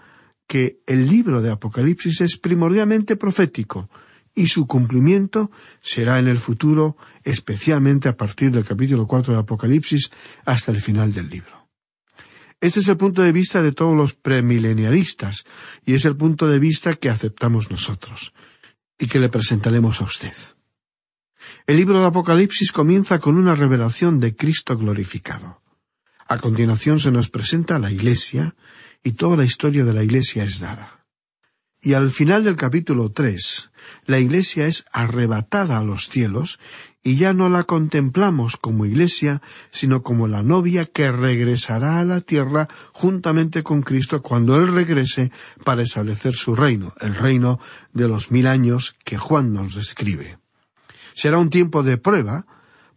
que 0.47 0.81
el 0.87 1.09
libro 1.09 1.43
de 1.43 1.51
Apocalipsis 1.51 2.21
es 2.21 2.37
primordialmente 2.37 3.17
profético 3.17 3.91
y 4.35 4.47
su 4.47 4.67
cumplimiento 4.67 5.51
será 5.81 6.19
en 6.19 6.29
el 6.29 6.39
futuro, 6.39 6.97
especialmente 7.25 8.09
a 8.09 8.17
partir 8.17 8.51
del 8.51 8.65
capítulo 8.65 9.07
cuatro 9.07 9.35
de 9.35 9.41
Apocalipsis 9.41 10.11
hasta 10.45 10.71
el 10.73 10.81
final 10.81 11.13
del 11.13 11.29
libro. 11.29 11.69
Este 12.61 12.81
es 12.81 12.89
el 12.89 12.97
punto 12.97 13.23
de 13.23 13.33
vista 13.33 13.63
de 13.63 13.73
todos 13.73 13.95
los 13.95 14.15
premilenialistas 14.15 15.45
y 15.85 15.95
es 15.95 16.05
el 16.05 16.17
punto 16.17 16.47
de 16.47 16.59
vista 16.59 16.95
que 16.95 17.11
aceptamos 17.11 17.71
nosotros 17.71 18.35
y 18.99 19.09
que 19.09 19.19
le 19.19 19.29
presentaremos 19.29 20.01
a 20.01 20.05
usted. 20.05 20.35
El 21.67 21.77
libro 21.77 22.01
de 22.01 22.07
Apocalipsis 22.07 22.73
comienza 22.73 23.19
con 23.19 23.37
una 23.37 23.55
revelación 23.55 24.21
de 24.21 24.37
Cristo 24.37 24.77
glorificado. 24.77 25.63
A 26.29 26.39
continuación 26.39 26.99
se 26.99 27.11
nos 27.11 27.29
presenta 27.29 27.79
la 27.79 27.91
Iglesia 27.91 28.55
y 29.03 29.13
toda 29.13 29.37
la 29.37 29.45
historia 29.45 29.85
de 29.85 29.95
la 29.95 30.03
Iglesia 30.03 30.43
es 30.43 30.59
dada. 30.59 31.07
Y 31.81 31.95
al 31.95 32.11
final 32.11 32.43
del 32.43 32.57
capítulo 32.57 33.13
tres, 33.13 33.71
la 34.07 34.19
Iglesia 34.19 34.67
es 34.67 34.85
arrebatada 34.93 35.79
a 35.79 35.85
los 35.85 36.09
cielos 36.09 36.59
y 37.05 37.15
ya 37.15 37.33
no 37.33 37.49
la 37.49 37.63
contemplamos 37.63 38.57
como 38.57 38.85
Iglesia, 38.85 39.41
sino 39.71 40.03
como 40.03 40.27
la 40.27 40.43
novia 40.43 40.87
que 40.87 41.13
regresará 41.13 42.01
a 42.01 42.05
la 42.05 42.21
tierra 42.21 42.67
juntamente 42.93 43.63
con 43.63 43.83
Cristo 43.83 44.23
cuando 44.23 44.57
Él 44.57 44.75
regrese 44.75 45.31
para 45.65 45.83
establecer 45.83 46.35
su 46.35 46.57
reino, 46.57 46.93
el 47.01 47.15
reino 47.15 47.61
de 47.93 48.09
los 48.09 48.33
mil 48.33 48.49
años 48.49 48.97
que 49.05 49.19
Juan 49.19 49.53
nos 49.53 49.77
describe. 49.77 50.39
Será 51.17 51.39
un 51.39 51.49
tiempo 51.49 51.83
de 51.83 51.97
prueba, 51.97 52.45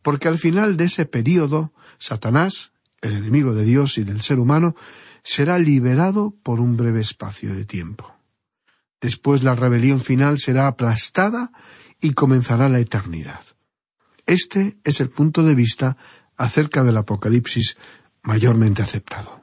porque 0.01 0.27
al 0.27 0.37
final 0.37 0.75
de 0.75 0.83
ese 0.83 1.05
período, 1.05 1.71
Satanás, 1.99 2.73
el 3.01 3.13
enemigo 3.13 3.53
de 3.53 3.63
Dios 3.63 3.97
y 3.97 4.03
del 4.03 4.21
ser 4.21 4.39
humano, 4.39 4.75
será 5.23 5.57
liberado 5.57 6.35
por 6.43 6.59
un 6.59 6.75
breve 6.75 6.99
espacio 6.99 7.55
de 7.55 7.63
tiempo. 7.63 8.13
Después 8.99 9.43
la 9.43 9.55
rebelión 9.55 10.01
final 10.01 10.37
será 10.37 10.67
aplastada 10.67 11.53
y 12.01 12.11
comenzará 12.11 12.67
la 12.67 12.79
eternidad. 12.79 13.41
Este 14.25 14.77
es 14.83 14.99
el 14.99 15.09
punto 15.09 15.41
de 15.41 15.55
vista 15.55 15.95
acerca 16.35 16.83
del 16.83 16.97
Apocalipsis 16.97 17.77
mayormente 18.21 18.81
aceptado. 18.81 19.38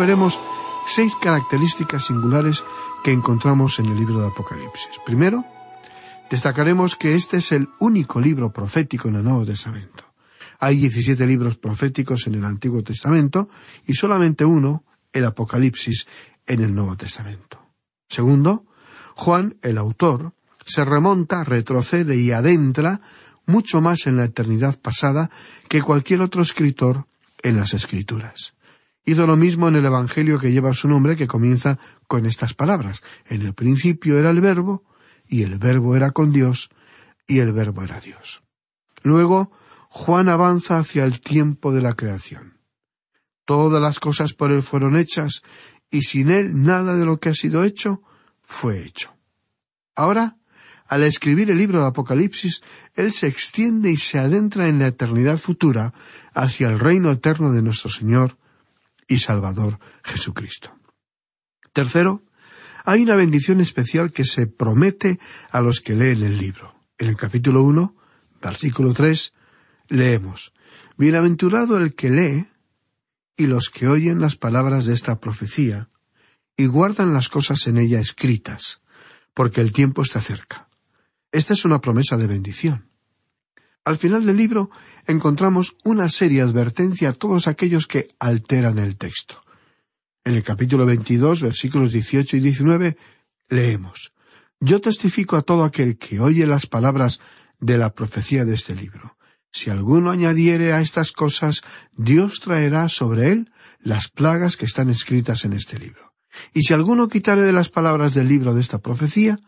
Veremos 0.00 0.40
seis 0.86 1.12
características 1.20 2.06
singulares 2.06 2.64
que 3.04 3.12
encontramos 3.12 3.78
en 3.78 3.86
el 3.86 3.96
libro 3.96 4.20
de 4.20 4.28
Apocalipsis. 4.28 4.90
Primero, 5.04 5.44
destacaremos 6.30 6.96
que 6.96 7.14
este 7.14 7.36
es 7.36 7.52
el 7.52 7.68
único 7.80 8.18
libro 8.18 8.50
profético 8.50 9.08
en 9.08 9.16
el 9.16 9.24
Nuevo 9.24 9.44
Testamento. 9.44 10.04
Hay 10.58 10.78
17 10.78 11.26
libros 11.26 11.58
proféticos 11.58 12.26
en 12.26 12.36
el 12.36 12.44
Antiguo 12.44 12.82
Testamento 12.82 13.50
y 13.86 13.92
solamente 13.92 14.44
uno, 14.44 14.84
el 15.12 15.26
Apocalipsis, 15.26 16.06
en 16.46 16.64
el 16.64 16.74
Nuevo 16.74 16.96
Testamento. 16.96 17.60
Segundo, 18.08 18.64
Juan, 19.16 19.58
el 19.60 19.76
autor, 19.76 20.32
se 20.64 20.84
remonta, 20.84 21.44
retrocede 21.44 22.16
y 22.16 22.32
adentra 22.32 23.02
mucho 23.44 23.80
más 23.80 24.06
en 24.06 24.16
la 24.16 24.24
eternidad 24.24 24.80
pasada 24.80 25.30
que 25.68 25.82
cualquier 25.82 26.22
otro 26.22 26.40
escritor 26.40 27.06
en 27.42 27.56
las 27.56 27.74
Escrituras. 27.74 28.54
Hizo 29.04 29.26
lo 29.26 29.36
mismo 29.36 29.68
en 29.68 29.76
el 29.76 29.84
Evangelio 29.84 30.38
que 30.38 30.52
lleva 30.52 30.72
su 30.72 30.88
nombre, 30.88 31.16
que 31.16 31.26
comienza 31.26 31.78
con 32.06 32.26
estas 32.26 32.54
palabras. 32.54 33.02
En 33.26 33.42
el 33.42 33.54
principio 33.54 34.18
era 34.18 34.30
el 34.30 34.40
verbo, 34.40 34.84
y 35.26 35.42
el 35.42 35.58
verbo 35.58 35.96
era 35.96 36.10
con 36.10 36.30
Dios, 36.30 36.70
y 37.26 37.38
el 37.38 37.52
verbo 37.52 37.82
era 37.82 38.00
Dios. 38.00 38.42
Luego, 39.02 39.50
Juan 39.88 40.28
avanza 40.28 40.78
hacia 40.78 41.04
el 41.04 41.20
tiempo 41.20 41.72
de 41.72 41.80
la 41.80 41.94
creación. 41.94 42.58
Todas 43.44 43.80
las 43.82 43.98
cosas 43.98 44.34
por 44.34 44.52
él 44.52 44.62
fueron 44.62 44.96
hechas, 44.96 45.42
y 45.90 46.02
sin 46.02 46.30
él 46.30 46.62
nada 46.62 46.96
de 46.96 47.04
lo 47.04 47.18
que 47.18 47.30
ha 47.30 47.34
sido 47.34 47.64
hecho 47.64 48.02
fue 48.42 48.84
hecho. 48.84 49.14
Ahora, 49.96 50.36
al 50.86 51.04
escribir 51.04 51.50
el 51.50 51.58
libro 51.58 51.80
de 51.80 51.86
Apocalipsis, 51.86 52.62
él 52.94 53.12
se 53.12 53.28
extiende 53.28 53.90
y 53.90 53.96
se 53.96 54.18
adentra 54.18 54.68
en 54.68 54.80
la 54.80 54.88
eternidad 54.88 55.38
futura 55.38 55.94
hacia 56.34 56.68
el 56.68 56.78
reino 56.78 57.10
eterno 57.10 57.52
de 57.52 57.62
nuestro 57.62 57.90
Señor 57.90 58.36
y 59.10 59.18
Salvador 59.18 59.78
Jesucristo. 60.04 60.72
Tercero, 61.72 62.22
hay 62.84 63.02
una 63.02 63.16
bendición 63.16 63.60
especial 63.60 64.12
que 64.12 64.24
se 64.24 64.46
promete 64.46 65.18
a 65.50 65.60
los 65.60 65.80
que 65.80 65.94
leen 65.94 66.22
el 66.22 66.38
libro. 66.38 66.74
En 66.96 67.08
el 67.08 67.16
capítulo 67.16 67.62
1, 67.62 67.94
versículo 68.40 68.94
3, 68.94 69.34
leemos, 69.88 70.52
Bienaventurado 70.96 71.76
el 71.76 71.94
que 71.94 72.10
lee 72.10 72.48
y 73.36 73.46
los 73.46 73.68
que 73.68 73.88
oyen 73.88 74.20
las 74.20 74.36
palabras 74.36 74.86
de 74.86 74.94
esta 74.94 75.18
profecía 75.18 75.88
y 76.56 76.66
guardan 76.66 77.12
las 77.12 77.28
cosas 77.28 77.66
en 77.66 77.78
ella 77.78 77.98
escritas, 77.98 78.80
porque 79.34 79.60
el 79.60 79.72
tiempo 79.72 80.02
está 80.02 80.20
cerca. 80.20 80.68
Esta 81.32 81.54
es 81.54 81.64
una 81.64 81.80
promesa 81.80 82.16
de 82.16 82.28
bendición. 82.28 82.89
Al 83.84 83.96
final 83.96 84.26
del 84.26 84.36
libro 84.36 84.70
encontramos 85.06 85.76
una 85.84 86.08
seria 86.08 86.44
advertencia 86.44 87.10
a 87.10 87.12
todos 87.14 87.48
aquellos 87.48 87.86
que 87.86 88.08
alteran 88.18 88.78
el 88.78 88.96
texto. 88.96 89.42
En 90.22 90.34
el 90.34 90.42
capítulo 90.42 90.84
22, 90.84 91.42
versículos 91.42 91.92
18 91.92 92.36
y 92.36 92.40
19, 92.40 92.96
leemos, 93.48 94.12
Yo 94.60 94.80
testifico 94.80 95.36
a 95.36 95.42
todo 95.42 95.64
aquel 95.64 95.96
que 95.96 96.20
oye 96.20 96.46
las 96.46 96.66
palabras 96.66 97.20
de 97.58 97.78
la 97.78 97.94
profecía 97.94 98.44
de 98.44 98.54
este 98.54 98.74
libro. 98.74 99.16
Si 99.50 99.70
alguno 99.70 100.10
añadiere 100.10 100.72
a 100.72 100.80
estas 100.80 101.12
cosas, 101.12 101.62
Dios 101.92 102.40
traerá 102.40 102.88
sobre 102.88 103.32
él 103.32 103.50
las 103.80 104.08
plagas 104.08 104.56
que 104.56 104.66
están 104.66 104.90
escritas 104.90 105.44
en 105.44 105.54
este 105.54 105.78
libro. 105.78 106.12
Y 106.52 106.62
si 106.62 106.74
alguno 106.74 107.08
quitare 107.08 107.42
de 107.42 107.52
las 107.52 107.70
palabras 107.70 108.14
del 108.14 108.28
libro 108.28 108.54
de 108.54 108.60
esta 108.60 108.78
profecía, 108.78 109.38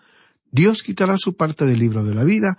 Dios 0.51 0.83
quitará 0.83 1.16
su 1.18 1.37
parte 1.37 1.66
del 1.66 1.79
libro 1.79 2.03
de 2.03 2.14
la 2.14 2.25
vida 2.25 2.59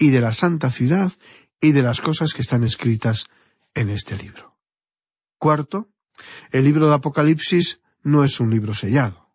y 0.00 0.10
de 0.10 0.20
la 0.20 0.32
santa 0.32 0.70
ciudad 0.70 1.12
y 1.60 1.72
de 1.72 1.82
las 1.82 2.00
cosas 2.00 2.32
que 2.32 2.40
están 2.40 2.64
escritas 2.64 3.26
en 3.74 3.90
este 3.90 4.16
libro. 4.16 4.56
Cuarto, 5.38 5.90
el 6.50 6.64
libro 6.64 6.88
de 6.88 6.94
Apocalipsis 6.94 7.80
no 8.02 8.24
es 8.24 8.40
un 8.40 8.50
libro 8.50 8.74
sellado. 8.74 9.30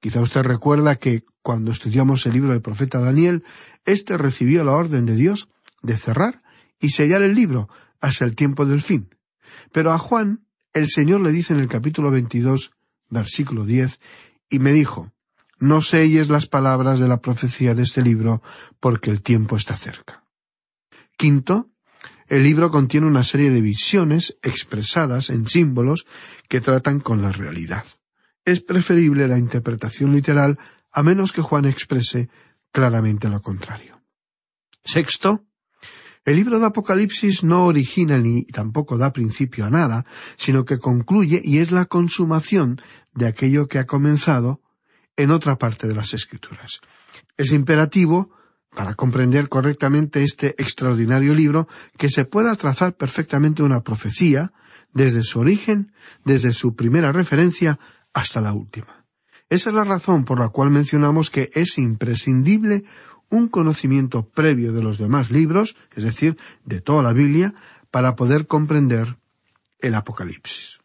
Quizá 0.00 0.20
usted 0.22 0.42
recuerda 0.42 0.96
que 0.96 1.24
cuando 1.42 1.70
estudiamos 1.70 2.24
el 2.24 2.32
libro 2.32 2.52
del 2.52 2.62
profeta 2.62 2.98
Daniel, 2.98 3.44
éste 3.84 4.16
recibió 4.16 4.64
la 4.64 4.72
orden 4.72 5.04
de 5.04 5.14
Dios 5.14 5.48
de 5.82 5.98
cerrar 5.98 6.42
y 6.80 6.88
sellar 6.90 7.22
el 7.22 7.34
libro 7.34 7.68
hasta 8.00 8.24
el 8.24 8.34
tiempo 8.34 8.64
del 8.64 8.80
fin. 8.80 9.10
Pero 9.70 9.92
a 9.92 9.98
Juan 9.98 10.46
el 10.72 10.88
Señor 10.88 11.20
le 11.20 11.30
dice 11.30 11.52
en 11.52 11.60
el 11.60 11.68
capítulo 11.68 12.10
22, 12.10 12.72
versículo 13.10 13.66
10, 13.66 14.00
y 14.48 14.58
me 14.58 14.72
dijo, 14.72 15.12
no 15.64 15.80
selles 15.80 16.28
las 16.28 16.46
palabras 16.46 17.00
de 17.00 17.08
la 17.08 17.20
profecía 17.20 17.74
de 17.74 17.82
este 17.82 18.02
libro, 18.02 18.42
porque 18.80 19.10
el 19.10 19.22
tiempo 19.22 19.56
está 19.56 19.76
cerca. 19.76 20.24
Quinto, 21.16 21.70
el 22.26 22.42
libro 22.42 22.70
contiene 22.70 23.06
una 23.06 23.22
serie 23.22 23.50
de 23.50 23.60
visiones 23.60 24.36
expresadas 24.42 25.30
en 25.30 25.46
símbolos 25.46 26.06
que 26.48 26.60
tratan 26.60 27.00
con 27.00 27.22
la 27.22 27.32
realidad. 27.32 27.84
Es 28.44 28.60
preferible 28.60 29.28
la 29.28 29.38
interpretación 29.38 30.12
literal 30.12 30.58
a 30.92 31.02
menos 31.02 31.32
que 31.32 31.42
Juan 31.42 31.64
exprese 31.64 32.28
claramente 32.70 33.28
lo 33.28 33.40
contrario. 33.40 34.02
Sexto, 34.84 35.46
el 36.24 36.36
libro 36.36 36.58
de 36.58 36.66
Apocalipsis 36.66 37.44
no 37.44 37.66
origina 37.66 38.18
ni 38.18 38.44
tampoco 38.44 38.96
da 38.96 39.12
principio 39.12 39.66
a 39.66 39.70
nada, 39.70 40.04
sino 40.36 40.64
que 40.64 40.78
concluye 40.78 41.40
y 41.44 41.58
es 41.58 41.72
la 41.72 41.84
consumación 41.84 42.80
de 43.12 43.26
aquello 43.26 43.68
que 43.68 43.78
ha 43.78 43.86
comenzado 43.86 44.63
en 45.16 45.30
otra 45.30 45.56
parte 45.56 45.86
de 45.86 45.94
las 45.94 46.14
Escrituras. 46.14 46.80
Es 47.36 47.52
imperativo, 47.52 48.30
para 48.74 48.94
comprender 48.94 49.48
correctamente 49.48 50.22
este 50.22 50.60
extraordinario 50.60 51.34
libro, 51.34 51.68
que 51.96 52.08
se 52.08 52.24
pueda 52.24 52.56
trazar 52.56 52.96
perfectamente 52.96 53.62
una 53.62 53.82
profecía, 53.82 54.52
desde 54.92 55.22
su 55.22 55.40
origen, 55.40 55.92
desde 56.24 56.52
su 56.52 56.74
primera 56.74 57.12
referencia, 57.12 57.78
hasta 58.12 58.40
la 58.40 58.52
última. 58.52 59.04
Esa 59.50 59.70
es 59.70 59.74
la 59.74 59.84
razón 59.84 60.24
por 60.24 60.40
la 60.40 60.48
cual 60.48 60.70
mencionamos 60.70 61.30
que 61.30 61.50
es 61.54 61.78
imprescindible 61.78 62.84
un 63.30 63.48
conocimiento 63.48 64.28
previo 64.28 64.72
de 64.72 64.82
los 64.82 64.98
demás 64.98 65.30
libros, 65.30 65.76
es 65.94 66.04
decir, 66.04 66.36
de 66.64 66.80
toda 66.80 67.02
la 67.02 67.12
Biblia, 67.12 67.54
para 67.90 68.16
poder 68.16 68.46
comprender 68.46 69.16
el 69.80 69.94
Apocalipsis. 69.94 70.78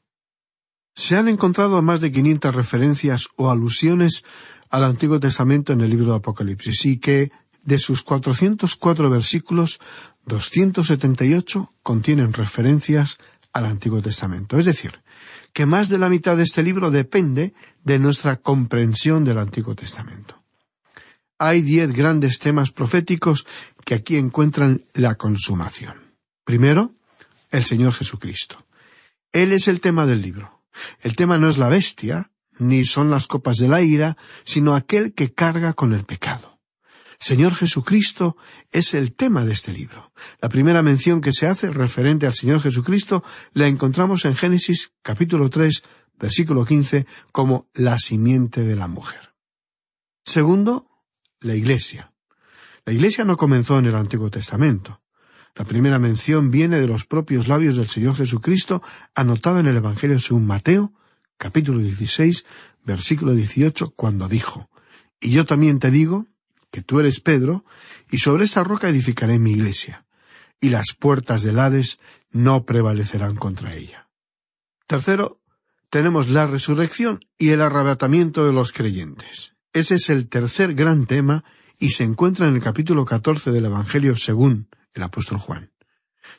Se 0.96 1.16
han 1.16 1.28
encontrado 1.28 1.82
más 1.82 2.02
de 2.02 2.12
500 2.12 2.54
referencias 2.54 3.28
o 3.36 3.50
alusiones 3.50 4.24
al 4.70 4.84
Antiguo 4.84 5.20
Testamento 5.20 5.74
en 5.74 5.82
el 5.82 5.90
libro 5.90 6.12
de 6.12 6.18
Apocalipsis 6.18 6.86
y 6.86 7.00
que 7.00 7.32
de 7.64 7.78
sus 7.78 8.02
404 8.04 9.10
versículos, 9.10 9.80
278 10.26 11.74
contienen 11.84 12.34
referencias 12.34 13.18
al 13.54 13.66
Antiguo 13.66 14.02
Testamento. 14.02 14.58
Es 14.58 14.66
decir, 14.66 15.02
que 15.54 15.66
más 15.66 15.90
de 15.90 15.98
la 15.98 16.10
mitad 16.10 16.38
de 16.38 16.44
este 16.44 16.64
libro 16.64 16.92
depende 16.92 17.54
de 17.84 18.00
nuestra 18.00 18.38
comprensión 18.38 19.24
del 19.24 19.40
Antiguo 19.40 19.76
Testamento 19.76 20.40
hay 21.40 21.62
diez 21.62 21.94
grandes 21.94 22.38
temas 22.38 22.72
proféticos 22.72 23.48
que 23.86 23.96
aquí 23.96 24.18
encuentran 24.18 24.86
la 24.94 25.16
consumación. 25.16 26.14
Primero, 26.44 26.94
el 27.50 27.64
Señor 27.64 27.94
Jesucristo. 27.94 28.68
Él 29.32 29.54
es 29.54 29.68
el 29.68 29.80
tema 29.80 30.06
del 30.06 30.22
libro. 30.22 30.59
El 31.02 31.16
tema 31.16 31.38
no 31.38 31.50
es 31.50 31.58
la 31.58 31.70
bestia, 31.70 32.32
ni 32.58 32.84
son 32.84 33.10
las 33.10 33.28
copas 33.28 33.58
de 33.58 33.68
la 33.68 33.82
ira, 33.82 34.18
sino 34.44 34.76
aquel 34.76 35.14
que 35.14 35.34
carga 35.34 35.74
con 35.74 35.94
el 35.94 36.04
pecado. 36.04 36.60
Señor 37.20 37.54
Jesucristo 37.54 38.38
es 38.72 38.94
el 38.94 39.14
tema 39.14 39.44
de 39.44 39.52
este 39.52 39.74
libro. 39.74 40.14
La 40.42 40.48
primera 40.48 40.82
mención 40.82 41.20
que 41.20 41.34
se 41.34 41.48
hace 41.48 41.70
referente 41.70 42.26
al 42.26 42.34
Señor 42.34 42.62
Jesucristo 42.62 43.24
la 43.54 43.68
encontramos 43.68 44.24
en 44.24 44.36
Génesis 44.36 44.94
capítulo 45.02 45.50
3, 45.50 45.84
versículo 46.18 46.66
15, 46.66 47.06
como 47.32 47.68
la 47.74 47.98
simiente 47.98 48.64
de 48.64 48.76
la 48.76 48.88
mujer. 48.88 49.34
Segundo, 50.24 50.90
la 51.42 51.56
Iglesia. 51.56 52.14
La 52.86 52.94
Iglesia 52.94 53.26
no 53.26 53.36
comenzó 53.36 53.80
en 53.80 53.88
el 53.88 53.96
Antiguo 53.96 54.30
Testamento. 54.30 55.02
La 55.56 55.66
primera 55.66 56.00
mención 56.00 56.52
viene 56.52 56.80
de 56.80 56.88
los 56.88 57.06
propios 57.06 57.48
labios 57.48 57.76
del 57.76 57.88
Señor 57.88 58.16
Jesucristo, 58.16 58.82
anotada 59.14 59.60
en 59.60 59.68
el 59.68 59.78
Evangelio 59.78 60.20
según 60.20 60.46
Mateo, 60.46 60.94
capítulo 61.38 61.80
16, 61.80 62.46
versículo 62.84 63.34
18, 63.34 63.92
cuando 63.92 64.28
dijo, 64.28 64.70
Y 65.20 65.32
yo 65.32 65.46
también 65.46 65.80
te 65.80 65.92
digo 65.92 66.28
que 66.72 66.82
tú 66.82 67.00
eres 67.00 67.20
Pedro, 67.20 67.66
y 68.10 68.20
sobre 68.20 68.46
esta 68.46 68.64
roca 68.64 68.90
edificaré 68.90 69.40
mi 69.40 69.52
iglesia, 69.52 70.06
y 70.62 70.70
las 70.70 70.94
puertas 70.98 71.44
del 71.44 71.60
Hades 71.60 72.00
no 72.32 72.66
prevalecerán 72.66 73.36
contra 73.36 73.74
ella. 73.74 74.08
Tercero, 74.88 75.40
tenemos 75.90 76.30
la 76.30 76.46
resurrección 76.46 77.20
y 77.38 77.50
el 77.50 77.62
arrebatamiento 77.62 78.46
de 78.46 78.54
los 78.54 78.72
creyentes. 78.72 79.54
Ese 79.74 79.96
es 79.96 80.10
el 80.10 80.30
tercer 80.30 80.74
gran 80.74 81.06
tema 81.06 81.44
y 81.80 81.90
se 81.90 82.04
encuentra 82.04 82.48
en 82.48 82.56
el 82.56 82.62
capítulo 82.62 83.06
catorce 83.06 83.52
del 83.52 83.66
Evangelio 83.66 84.16
según 84.16 84.68
el 84.94 85.04
apóstol 85.04 85.38
Juan. 85.38 85.72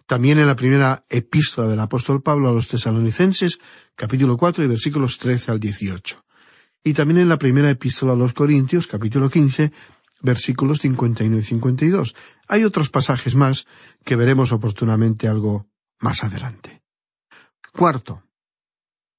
También 0.07 0.39
en 0.39 0.47
la 0.47 0.57
primera 0.57 1.03
epístola 1.09 1.69
del 1.69 1.81
apóstol 1.81 2.23
Pablo 2.23 2.49
a 2.49 2.53
los 2.53 2.69
tesalonicenses, 2.69 3.59
capítulo 3.95 4.37
cuatro 4.37 4.63
y 4.63 4.69
versículos 4.69 5.19
trece 5.19 5.51
al 5.51 5.59
dieciocho. 5.59 6.25
Y 6.85 6.93
también 6.93 7.21
en 7.21 7.29
la 7.29 7.39
primera 7.39 7.71
epístola 7.71 8.13
a 8.13 8.17
los 8.17 8.33
Corintios, 8.33 8.87
capítulo 8.87 9.29
quince, 9.29 9.73
versículos 10.23 10.81
cincuenta 10.81 11.25
y 11.25 11.29
uno 11.29 11.39
y 11.39 11.43
cincuenta 11.43 11.85
y 11.85 11.89
dos. 11.89 12.15
Hay 12.47 12.65
otros 12.65 12.91
pasajes 12.91 13.35
más 13.35 13.67
que 14.05 14.17
veremos 14.17 14.53
oportunamente 14.53 15.29
algo 15.29 15.67
más 15.99 16.25
adelante. 16.25 16.83
Cuarto, 17.73 18.23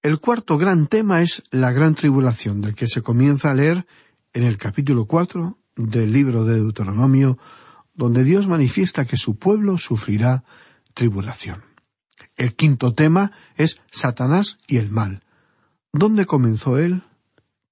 el 0.01 0.19
cuarto 0.19 0.57
gran 0.57 0.87
tema 0.87 1.21
es 1.21 1.43
la 1.51 1.71
gran 1.71 1.95
tribulación, 1.95 2.61
del 2.61 2.75
que 2.75 2.87
se 2.87 3.01
comienza 3.01 3.51
a 3.51 3.55
leer 3.55 3.85
en 4.33 4.43
el 4.43 4.57
capítulo 4.57 5.05
cuatro 5.05 5.59
del 5.75 6.11
libro 6.11 6.45
de 6.45 6.55
Deuteronomio, 6.55 7.37
donde 8.01 8.23
Dios 8.23 8.47
manifiesta 8.47 9.05
que 9.05 9.15
su 9.15 9.35
pueblo 9.35 9.77
sufrirá 9.77 10.43
tribulación. 10.95 11.63
El 12.35 12.55
quinto 12.55 12.95
tema 12.95 13.31
es 13.57 13.79
Satanás 13.91 14.57
y 14.65 14.77
el 14.77 14.89
mal. 14.89 15.21
¿Dónde 15.93 16.25
comenzó 16.25 16.79
él? 16.79 17.03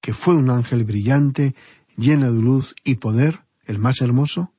Que 0.01 0.13
fue 0.13 0.35
un 0.35 0.51
ángel 0.51 0.83
brillante, 0.83 1.55
lleno 1.97 2.31
de 2.31 2.39
luz 2.39 2.75
y 2.83 2.97
poder, 2.97 3.41
el 3.65 3.79
más 3.79 4.01
hermoso. 4.01 4.53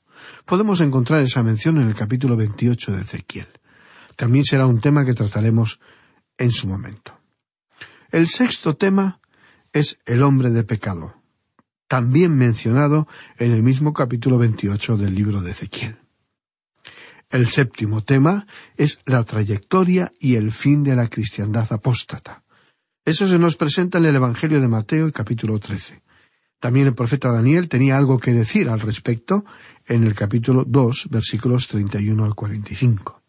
Podemos 0.45 0.81
encontrar 0.81 1.21
esa 1.21 1.45
mención 1.45 1.79
en 1.79 1.87
el 1.87 1.95
capítulo 1.95 2.35
28 2.35 2.91
de 2.91 3.03
Ezequiel. 3.03 3.47
También 4.17 4.45
será 4.45 4.67
un 4.67 4.81
tema 4.81 5.05
que 5.05 5.15
trataremos 5.15 5.79
en 6.37 6.51
su 6.51 6.67
momento. 6.67 7.17
El 8.11 8.27
sexto 8.27 8.75
tema 8.75 9.21
es 9.73 10.01
el 10.05 10.25
hombre 10.25 10.51
de 10.51 10.65
pecado, 10.65 11.20
también 11.91 12.39
mencionado 12.39 13.09
en 13.37 13.51
el 13.51 13.65
mismo 13.65 13.93
capítulo 13.93 14.39
28 14.39 14.97
del 14.97 15.13
libro 15.13 15.41
de 15.41 15.51
Ezequiel. 15.51 15.97
El 17.29 17.49
séptimo 17.49 18.05
tema 18.05 18.47
es 18.77 19.01
la 19.07 19.25
trayectoria 19.25 20.13
y 20.21 20.37
el 20.37 20.53
fin 20.53 20.85
de 20.85 20.95
la 20.95 21.09
cristiandad 21.09 21.67
apóstata. 21.73 22.45
Eso 23.05 23.27
se 23.27 23.41
nos 23.41 23.57
presenta 23.57 23.99
en 23.99 24.05
el 24.05 24.15
Evangelio 24.15 24.61
de 24.61 24.69
Mateo, 24.69 25.11
capítulo 25.11 25.59
13. 25.59 26.01
También 26.61 26.87
el 26.87 26.95
profeta 26.95 27.33
Daniel 27.33 27.69
tenía 27.69 27.99
algo 27.99 28.21
que 28.21 28.35
decir 28.35 28.69
al 28.69 28.79
respecto 28.79 29.45
en 29.89 30.05
el 30.05 30.15
capítulo 30.15 30.63
2, 30.65 31.09
versículos 31.11 31.67
31 31.67 32.25
al 32.25 32.37
45. 32.37 33.21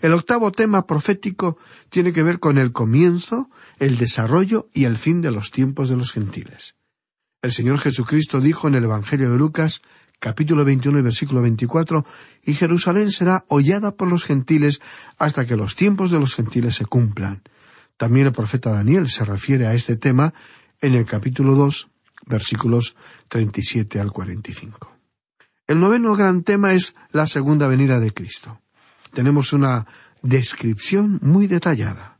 El 0.00 0.12
octavo 0.12 0.52
tema 0.52 0.86
profético 0.86 1.58
tiene 1.88 2.12
que 2.12 2.22
ver 2.22 2.38
con 2.38 2.58
el 2.58 2.70
comienzo, 2.70 3.50
el 3.80 3.98
desarrollo 3.98 4.68
y 4.72 4.84
el 4.84 4.96
fin 4.96 5.20
de 5.20 5.32
los 5.32 5.50
tiempos 5.50 5.88
de 5.88 5.96
los 5.96 6.12
gentiles. 6.12 6.75
El 7.46 7.52
Señor 7.52 7.78
Jesucristo 7.78 8.40
dijo 8.40 8.66
en 8.66 8.74
el 8.74 8.84
Evangelio 8.84 9.30
de 9.30 9.38
Lucas, 9.38 9.80
capítulo 10.18 10.64
21 10.64 10.98
y 10.98 11.02
versículo 11.02 11.42
24, 11.42 12.04
y 12.42 12.54
Jerusalén 12.54 13.10
será 13.10 13.44
hollada 13.48 13.94
por 13.94 14.08
los 14.08 14.24
gentiles 14.24 14.80
hasta 15.16 15.46
que 15.46 15.56
los 15.56 15.76
tiempos 15.76 16.10
de 16.10 16.18
los 16.18 16.34
gentiles 16.34 16.74
se 16.74 16.84
cumplan. 16.84 17.42
También 17.96 18.26
el 18.26 18.32
profeta 18.32 18.70
Daniel 18.70 19.08
se 19.08 19.24
refiere 19.24 19.66
a 19.66 19.74
este 19.74 19.96
tema 19.96 20.34
en 20.80 20.94
el 20.94 21.06
capítulo 21.06 21.54
2, 21.54 21.88
versículos 22.26 22.96
37 23.28 24.00
al 24.00 24.10
45. 24.10 24.92
El 25.68 25.78
noveno 25.78 26.14
gran 26.16 26.42
tema 26.42 26.74
es 26.74 26.96
la 27.12 27.26
segunda 27.26 27.68
venida 27.68 28.00
de 28.00 28.12
Cristo 28.12 28.60
tenemos 29.16 29.54
una 29.54 29.86
descripción 30.20 31.18
muy 31.22 31.46
detallada. 31.46 32.18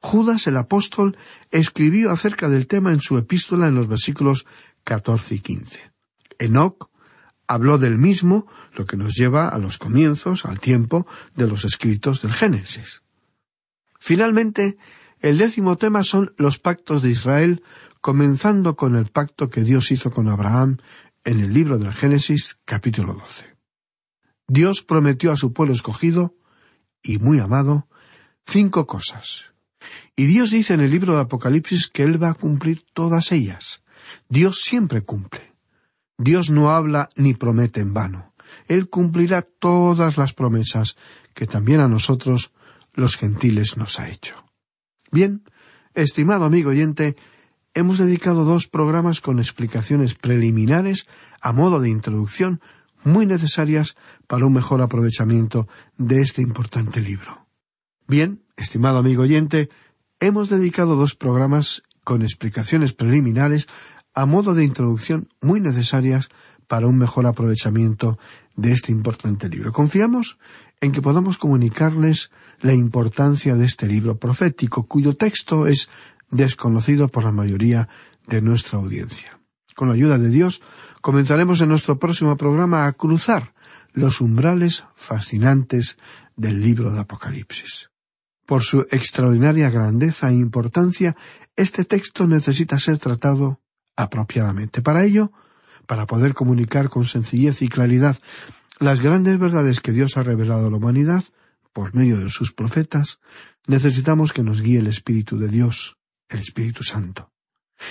Judas 0.00 0.46
el 0.46 0.56
apóstol 0.56 1.18
escribió 1.50 2.10
acerca 2.10 2.48
del 2.48 2.66
tema 2.66 2.90
en 2.92 3.00
su 3.00 3.18
epístola 3.18 3.68
en 3.68 3.74
los 3.74 3.86
versículos 3.86 4.46
14 4.88 5.34
y 5.34 5.38
15. 5.40 5.92
Enoc 6.38 6.88
habló 7.46 7.76
del 7.76 7.98
mismo, 7.98 8.46
lo 8.74 8.86
que 8.86 8.96
nos 8.96 9.14
lleva 9.14 9.50
a 9.50 9.58
los 9.58 9.76
comienzos, 9.76 10.46
al 10.46 10.60
tiempo 10.60 11.06
de 11.36 11.46
los 11.46 11.66
escritos 11.66 12.22
del 12.22 12.32
Génesis. 12.32 13.02
Finalmente, 14.00 14.78
el 15.20 15.36
décimo 15.36 15.76
tema 15.76 16.02
son 16.04 16.32
los 16.38 16.58
pactos 16.58 17.02
de 17.02 17.10
Israel, 17.10 17.62
comenzando 18.00 18.76
con 18.76 18.96
el 18.96 19.06
pacto 19.08 19.50
que 19.50 19.60
Dios 19.60 19.92
hizo 19.92 20.10
con 20.10 20.26
Abraham 20.26 20.78
en 21.22 21.40
el 21.40 21.52
libro 21.52 21.76
del 21.78 21.92
Génesis 21.92 22.58
capítulo 22.64 23.12
12. 23.12 23.44
Dios 24.46 24.82
prometió 24.82 25.32
a 25.32 25.36
su 25.36 25.52
pueblo 25.52 25.74
escogido 25.74 26.34
y 27.02 27.18
muy 27.18 27.40
amado 27.40 27.88
cinco 28.46 28.86
cosas. 28.86 29.52
Y 30.16 30.24
Dios 30.24 30.50
dice 30.50 30.72
en 30.72 30.80
el 30.80 30.90
libro 30.90 31.14
de 31.14 31.20
Apocalipsis 31.20 31.88
que 31.88 32.04
Él 32.04 32.22
va 32.22 32.30
a 32.30 32.34
cumplir 32.34 32.86
todas 32.94 33.32
ellas. 33.32 33.82
Dios 34.28 34.60
siempre 34.62 35.02
cumple. 35.02 35.54
Dios 36.16 36.50
no 36.50 36.70
habla 36.70 37.10
ni 37.16 37.34
promete 37.34 37.80
en 37.80 37.94
vano. 37.94 38.34
Él 38.66 38.88
cumplirá 38.88 39.42
todas 39.42 40.16
las 40.16 40.34
promesas 40.34 40.96
que 41.34 41.46
también 41.46 41.80
a 41.80 41.88
nosotros 41.88 42.52
los 42.94 43.16
gentiles 43.16 43.76
nos 43.76 44.00
ha 44.00 44.08
hecho. 44.08 44.34
Bien, 45.12 45.44
estimado 45.94 46.44
amigo 46.44 46.70
oyente, 46.70 47.16
hemos 47.74 47.98
dedicado 47.98 48.44
dos 48.44 48.66
programas 48.66 49.20
con 49.20 49.38
explicaciones 49.38 50.14
preliminares 50.14 51.06
a 51.40 51.52
modo 51.52 51.80
de 51.80 51.90
introducción 51.90 52.60
muy 53.04 53.26
necesarias 53.26 53.94
para 54.26 54.46
un 54.46 54.52
mejor 54.52 54.82
aprovechamiento 54.82 55.68
de 55.96 56.20
este 56.20 56.42
importante 56.42 57.00
libro. 57.00 57.46
Bien, 58.06 58.42
estimado 58.56 58.98
amigo 58.98 59.22
oyente, 59.22 59.68
hemos 60.18 60.48
dedicado 60.48 60.96
dos 60.96 61.14
programas 61.14 61.82
con 62.02 62.22
explicaciones 62.22 62.92
preliminares 62.92 63.68
a 64.18 64.26
modo 64.26 64.52
de 64.52 64.64
introducción 64.64 65.28
muy 65.40 65.60
necesarias 65.60 66.28
para 66.66 66.88
un 66.88 66.98
mejor 66.98 67.24
aprovechamiento 67.26 68.18
de 68.56 68.72
este 68.72 68.90
importante 68.90 69.48
libro. 69.48 69.72
Confiamos 69.72 70.38
en 70.80 70.90
que 70.90 71.00
podamos 71.00 71.38
comunicarles 71.38 72.32
la 72.60 72.74
importancia 72.74 73.54
de 73.54 73.64
este 73.64 73.86
libro 73.86 74.18
profético, 74.18 74.88
cuyo 74.88 75.14
texto 75.14 75.68
es 75.68 75.88
desconocido 76.32 77.06
por 77.06 77.22
la 77.22 77.30
mayoría 77.30 77.88
de 78.26 78.42
nuestra 78.42 78.80
audiencia. 78.80 79.38
Con 79.76 79.86
la 79.86 79.94
ayuda 79.94 80.18
de 80.18 80.30
Dios, 80.30 80.62
comenzaremos 81.00 81.60
en 81.60 81.68
nuestro 81.68 82.00
próximo 82.00 82.36
programa 82.36 82.86
a 82.86 82.92
cruzar 82.94 83.54
los 83.92 84.20
umbrales 84.20 84.82
fascinantes 84.96 85.96
del 86.34 86.60
libro 86.60 86.92
de 86.92 86.98
Apocalipsis. 86.98 87.90
Por 88.46 88.64
su 88.64 88.80
extraordinaria 88.90 89.70
grandeza 89.70 90.28
e 90.30 90.34
importancia, 90.34 91.14
este 91.54 91.84
texto 91.84 92.26
necesita 92.26 92.80
ser 92.80 92.98
tratado 92.98 93.60
apropiadamente. 93.98 94.80
Para 94.80 95.04
ello, 95.04 95.32
para 95.86 96.06
poder 96.06 96.32
comunicar 96.32 96.88
con 96.88 97.04
sencillez 97.04 97.62
y 97.62 97.68
claridad 97.68 98.16
las 98.78 99.00
grandes 99.00 99.38
verdades 99.40 99.80
que 99.80 99.90
Dios 99.90 100.16
ha 100.16 100.22
revelado 100.22 100.68
a 100.68 100.70
la 100.70 100.76
humanidad 100.76 101.24
por 101.72 101.94
medio 101.96 102.18
de 102.18 102.30
sus 102.30 102.52
profetas, 102.52 103.18
necesitamos 103.66 104.32
que 104.32 104.44
nos 104.44 104.62
guíe 104.62 104.78
el 104.78 104.86
Espíritu 104.86 105.36
de 105.36 105.48
Dios, 105.48 105.96
el 106.28 106.38
Espíritu 106.38 106.84
Santo. 106.84 107.32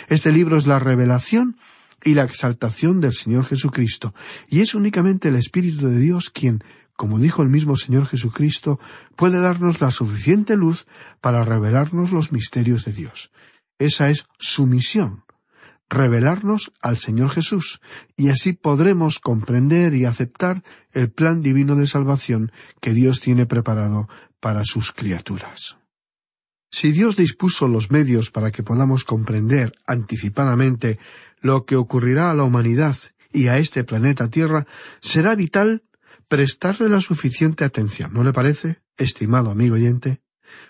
Este 0.08 0.32
libro 0.32 0.58
es 0.58 0.65
la 0.65 0.80
revelación 0.80 1.58
y 2.04 2.13
la 2.13 2.24
exaltación 2.24 3.02
del 3.02 3.13
Señor 3.13 3.46
Jesucristo, 3.46 4.13
y 4.48 4.62
es 4.62 4.76
únicamente 4.76 5.28
el 5.28 5.36
Espíritu 5.36 5.89
de 5.89 6.00
Dios 6.00 6.30
quien, 6.30 6.63
como 6.96 7.20
dijo 7.20 7.43
el 7.43 7.50
mismo 7.50 7.76
Señor 7.76 8.08
Jesucristo, 8.08 8.80
puede 9.17 9.41
darnos 9.41 9.82
la 9.82 9.91
suficiente 9.91 10.56
luz 10.56 10.88
para 11.20 11.43
revelarnos 11.43 12.12
los 12.12 12.32
misterios 12.32 12.86
de 12.86 12.93
Dios. 12.93 13.32
Esa 13.78 14.10
es 14.10 14.26
su 14.39 14.65
misión, 14.65 15.24
revelarnos 15.89 16.71
al 16.82 16.97
Señor 16.97 17.30
Jesús, 17.30 17.80
y 18.15 18.30
así 18.30 18.54
podremos 18.54 19.19
comprender 19.19 19.93
y 19.93 20.06
aceptar 20.06 20.63
el 20.91 21.10
plan 21.10 21.41
divino 21.41 21.76
de 21.76 21.88
salvación 21.88 22.52
que 22.82 22.93
Dios 22.93 23.21
tiene 23.21 23.45
preparado 23.45 24.10
para 24.39 24.63
sus 24.63 24.91
criaturas. 24.91 25.78
Si 26.69 26.91
Dios 26.91 27.15
dispuso 27.15 27.67
los 27.67 27.91
medios 27.91 28.30
para 28.30 28.52
que 28.52 28.63
podamos 28.63 29.06
comprender 29.06 29.73
anticipadamente 29.86 31.00
lo 31.41 31.65
que 31.65 31.76
ocurrirá 31.76 32.30
a 32.30 32.34
la 32.36 32.43
humanidad 32.43 32.97
y 33.32 33.47
a 33.47 33.58
este 33.58 33.84
planeta 33.84 34.30
Tierra, 34.30 34.65
será 35.00 35.36
vital 35.36 35.84
prestarle 36.28 36.89
la 36.89 37.00
suficiente 37.00 37.63
atención, 37.63 38.13
¿no 38.13 38.23
le 38.23 38.34
parece, 38.34 38.82
estimado 38.97 39.52
amigo 39.52 39.76
oyente? 39.76 40.21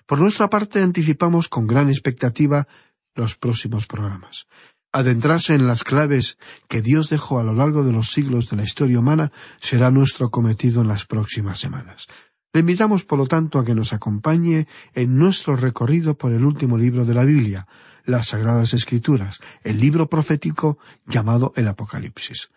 Por 0.06 0.19
nuestra 0.19 0.49
parte 0.49 0.82
anticipamos 0.82 1.49
con 1.49 1.67
gran 1.67 1.89
expectativa 1.89 2.67
los 3.15 3.36
próximos 3.36 3.88
programas. 3.88 4.47
Adentrarse 4.91 5.54
en 5.54 5.67
las 5.67 5.84
claves 5.84 6.38
que 6.67 6.82
Dios 6.82 7.10
dejó 7.10 7.39
a 7.39 7.43
lo 7.43 7.54
largo 7.54 7.84
de 7.84 7.91
los 7.91 8.12
siglos 8.12 8.50
de 8.50 8.58
la 8.58 8.63
historia 8.63 9.00
humana 9.00 9.32
será 9.60 9.91
nuestro 9.91 10.30
cometido 10.30 10.82
en 10.82 10.88
las 10.88 11.06
próximas 11.06 11.60
semanas. 11.60 12.08
Le 12.54 12.62
invitamos, 12.62 13.04
por 13.04 13.19
lo 13.19 13.28
tanto, 13.28 13.60
a 13.60 13.65
que 13.65 13.76
nos 13.76 13.93
acompañe 13.93 14.67
en 14.93 15.17
nuestro 15.17 15.56
recorrido 15.56 16.17
por 16.17 16.34
el 16.34 16.45
último 16.45 16.78
libro 16.78 17.06
de 17.06 17.13
la 17.13 17.23
Biblia, 17.23 17.67
las 18.06 18.30
Sagradas 18.30 18.73
Escrituras, 18.73 19.39
el 19.63 19.80
libro 19.80 20.10
profético 20.10 20.80
llamado 21.06 21.54
el 21.56 21.67
Apocalipsis. 21.67 22.50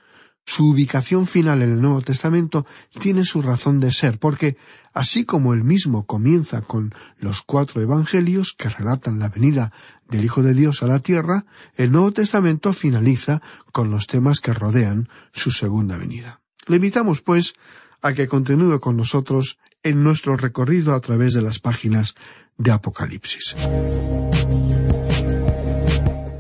Su 0.51 0.71
ubicación 0.71 1.29
final 1.29 1.63
en 1.63 1.75
el 1.75 1.81
Nuevo 1.81 2.03
Testamento 2.03 2.67
tiene 2.99 3.25
su 3.25 3.41
razón 3.41 3.79
de 3.79 3.93
ser, 3.93 4.19
porque 4.19 4.57
así 4.93 5.25
como 5.25 5.55
el 5.55 5.63
mismo 5.63 6.07
comienza 6.07 6.61
con 6.63 6.93
los 7.21 7.43
cuatro 7.43 7.81
evangelios 7.81 8.57
que 8.59 8.69
relatan 8.69 9.21
la 9.21 9.29
venida 9.29 9.73
del 10.09 10.25
Hijo 10.25 10.43
de 10.43 10.53
Dios 10.53 10.83
a 10.83 10.89
la 10.89 10.99
tierra, 10.99 11.45
el 11.77 11.93
Nuevo 11.93 12.11
Testamento 12.11 12.73
finaliza 12.73 13.41
con 13.71 13.93
los 13.93 14.09
temas 14.09 14.41
que 14.41 14.53
rodean 14.53 15.09
su 15.31 15.53
segunda 15.53 15.97
venida. 15.97 16.41
Le 16.67 16.77
invitamos, 16.77 17.23
pues, 17.23 17.55
a 18.03 18.13
que 18.13 18.27
continúe 18.27 18.81
con 18.81 18.97
nosotros 18.97 19.57
en 19.85 20.03
nuestro 20.03 20.37
recorrido 20.37 20.97
a 20.97 21.01
través 21.01 21.33
de 21.33 21.43
las 21.43 21.61
páginas 21.61 22.17
de 22.59 22.73
Apocalipsis. 22.73 23.55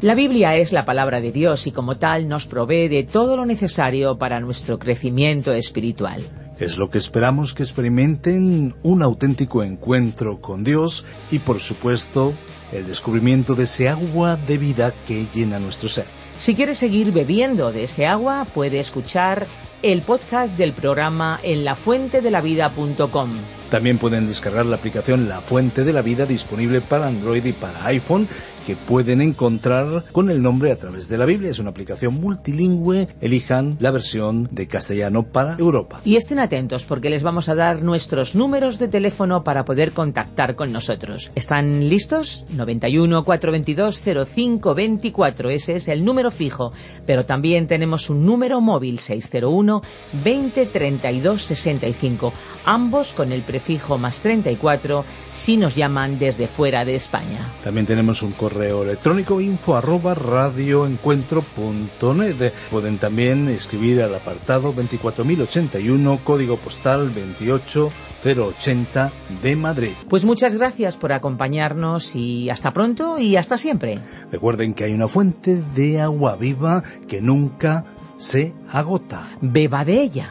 La 0.02 0.14
Biblia 0.14 0.56
es 0.56 0.72
la 0.72 0.86
palabra 0.86 1.20
de 1.20 1.30
Dios 1.30 1.66
y 1.66 1.72
como 1.72 1.98
tal 1.98 2.26
nos 2.26 2.46
provee 2.46 2.88
de 2.88 3.04
todo 3.04 3.36
lo 3.36 3.44
necesario 3.44 4.16
para 4.16 4.40
nuestro 4.40 4.78
crecimiento 4.78 5.52
espiritual. 5.52 6.22
Es 6.58 6.78
lo 6.78 6.88
que 6.88 6.96
esperamos 6.96 7.52
que 7.52 7.64
experimenten 7.64 8.74
un 8.82 9.02
auténtico 9.02 9.62
encuentro 9.62 10.40
con 10.40 10.64
Dios 10.64 11.04
y 11.30 11.38
por 11.38 11.60
supuesto 11.60 12.32
el 12.72 12.86
descubrimiento 12.86 13.54
de 13.54 13.64
ese 13.64 13.90
agua 13.90 14.36
de 14.36 14.56
vida 14.56 14.94
que 15.06 15.26
llena 15.34 15.58
nuestro 15.58 15.90
ser. 15.90 16.06
Si 16.38 16.54
quieres 16.54 16.78
seguir 16.78 17.12
bebiendo 17.12 17.70
de 17.70 17.84
ese 17.84 18.06
agua, 18.06 18.46
puede 18.54 18.80
escuchar 18.80 19.46
el 19.82 20.00
podcast 20.00 20.56
del 20.56 20.72
programa 20.72 21.38
en 21.42 21.62
lafuentedelavida.com. 21.62 23.60
También 23.70 23.98
pueden 23.98 24.26
descargar 24.26 24.66
la 24.66 24.76
aplicación 24.76 25.28
La 25.28 25.40
Fuente 25.40 25.85
de 25.85 25.92
la 25.92 26.02
Vida 26.02 26.26
disponible 26.26 26.80
para 26.80 27.06
Android 27.06 27.44
y 27.44 27.52
para 27.52 27.87
iPhone 27.87 28.28
que 28.66 28.76
pueden 28.76 29.20
encontrar 29.20 30.04
con 30.12 30.30
el 30.30 30.42
nombre 30.42 30.72
a 30.72 30.76
través 30.76 31.09
de 31.09 31.18
la 31.18 31.24
Biblia. 31.24 31.50
Es 31.50 31.59
una 31.59 31.70
aplicación 31.70 32.20
multilingüe. 32.20 33.09
Elijan 33.20 33.76
la 33.80 33.90
versión 33.90 34.48
de 34.50 34.66
castellano 34.66 35.24
para 35.24 35.56
Europa. 35.56 36.00
Y 36.04 36.16
estén 36.16 36.38
atentos 36.38 36.85
porque 36.85 37.11
les 37.11 37.22
vamos 37.22 37.48
a 37.48 37.54
dar 37.54 37.83
nuestros 37.83 38.35
números 38.35 38.78
de 38.78 38.88
teléfono 38.88 39.44
para 39.44 39.64
poder 39.64 39.92
contactar 39.92 40.56
con 40.56 40.72
nosotros. 40.72 41.30
¿Están 41.35 41.88
listos? 41.88 42.44
91 42.52 43.22
422 43.24 44.02
0524. 44.35 45.50
Ese 45.50 45.76
es 45.76 45.88
el 45.88 46.04
número 46.04 46.30
fijo. 46.30 46.72
Pero 47.06 47.24
también 47.24 47.66
tenemos 47.66 48.11
un 48.11 48.24
número 48.24 48.61
móvil 48.61 48.98
601 48.98 49.83
20 50.24 50.66
32 50.66 51.42
65. 51.42 52.33
Ambos 52.64 53.12
con 53.12 53.33
el 53.33 53.40
prefijo 53.61 53.99
más 53.99 54.23
34 54.23 55.05
si 55.35 55.59
nos 55.59 55.77
llaman 55.77 56.18
desde 56.18 56.46
fuera 56.46 56.87
de 56.87 56.94
España. 56.94 57.46
También 57.62 57.85
tenemos 57.85 58.23
un 58.23 58.33
correo 58.33 58.83
electrónico 58.83 59.38
info 59.40 59.77
arroba 59.77 60.14
radioencuentro.net. 60.14 62.55
Pueden 62.70 62.96
también 62.96 63.51
escribir 63.51 64.01
al 64.01 64.14
apartado 64.14 64.73
24081, 64.73 66.20
código 66.25 66.57
postal 66.57 67.12
28080 67.12 69.12
de 69.42 69.57
Madrid. 69.57 69.92
Pues 70.09 70.25
muchas 70.25 70.55
gracias 70.55 70.96
por 70.96 71.12
acompañarnos 71.12 72.16
y 72.16 72.49
hasta 72.49 72.73
pronto 72.73 73.18
y 73.18 73.37
hasta 73.37 73.59
siempre. 73.59 73.99
Recuerden 74.33 74.73
que 74.73 74.85
hay 74.85 74.92
una 74.92 75.07
fuente 75.07 75.62
de 75.75 76.01
agua 76.01 76.37
viva 76.37 76.83
que 77.07 77.20
nunca 77.20 77.85
se 78.16 78.55
agota. 78.73 79.29
Beba 79.42 79.85
de 79.85 80.01
ella. 80.01 80.31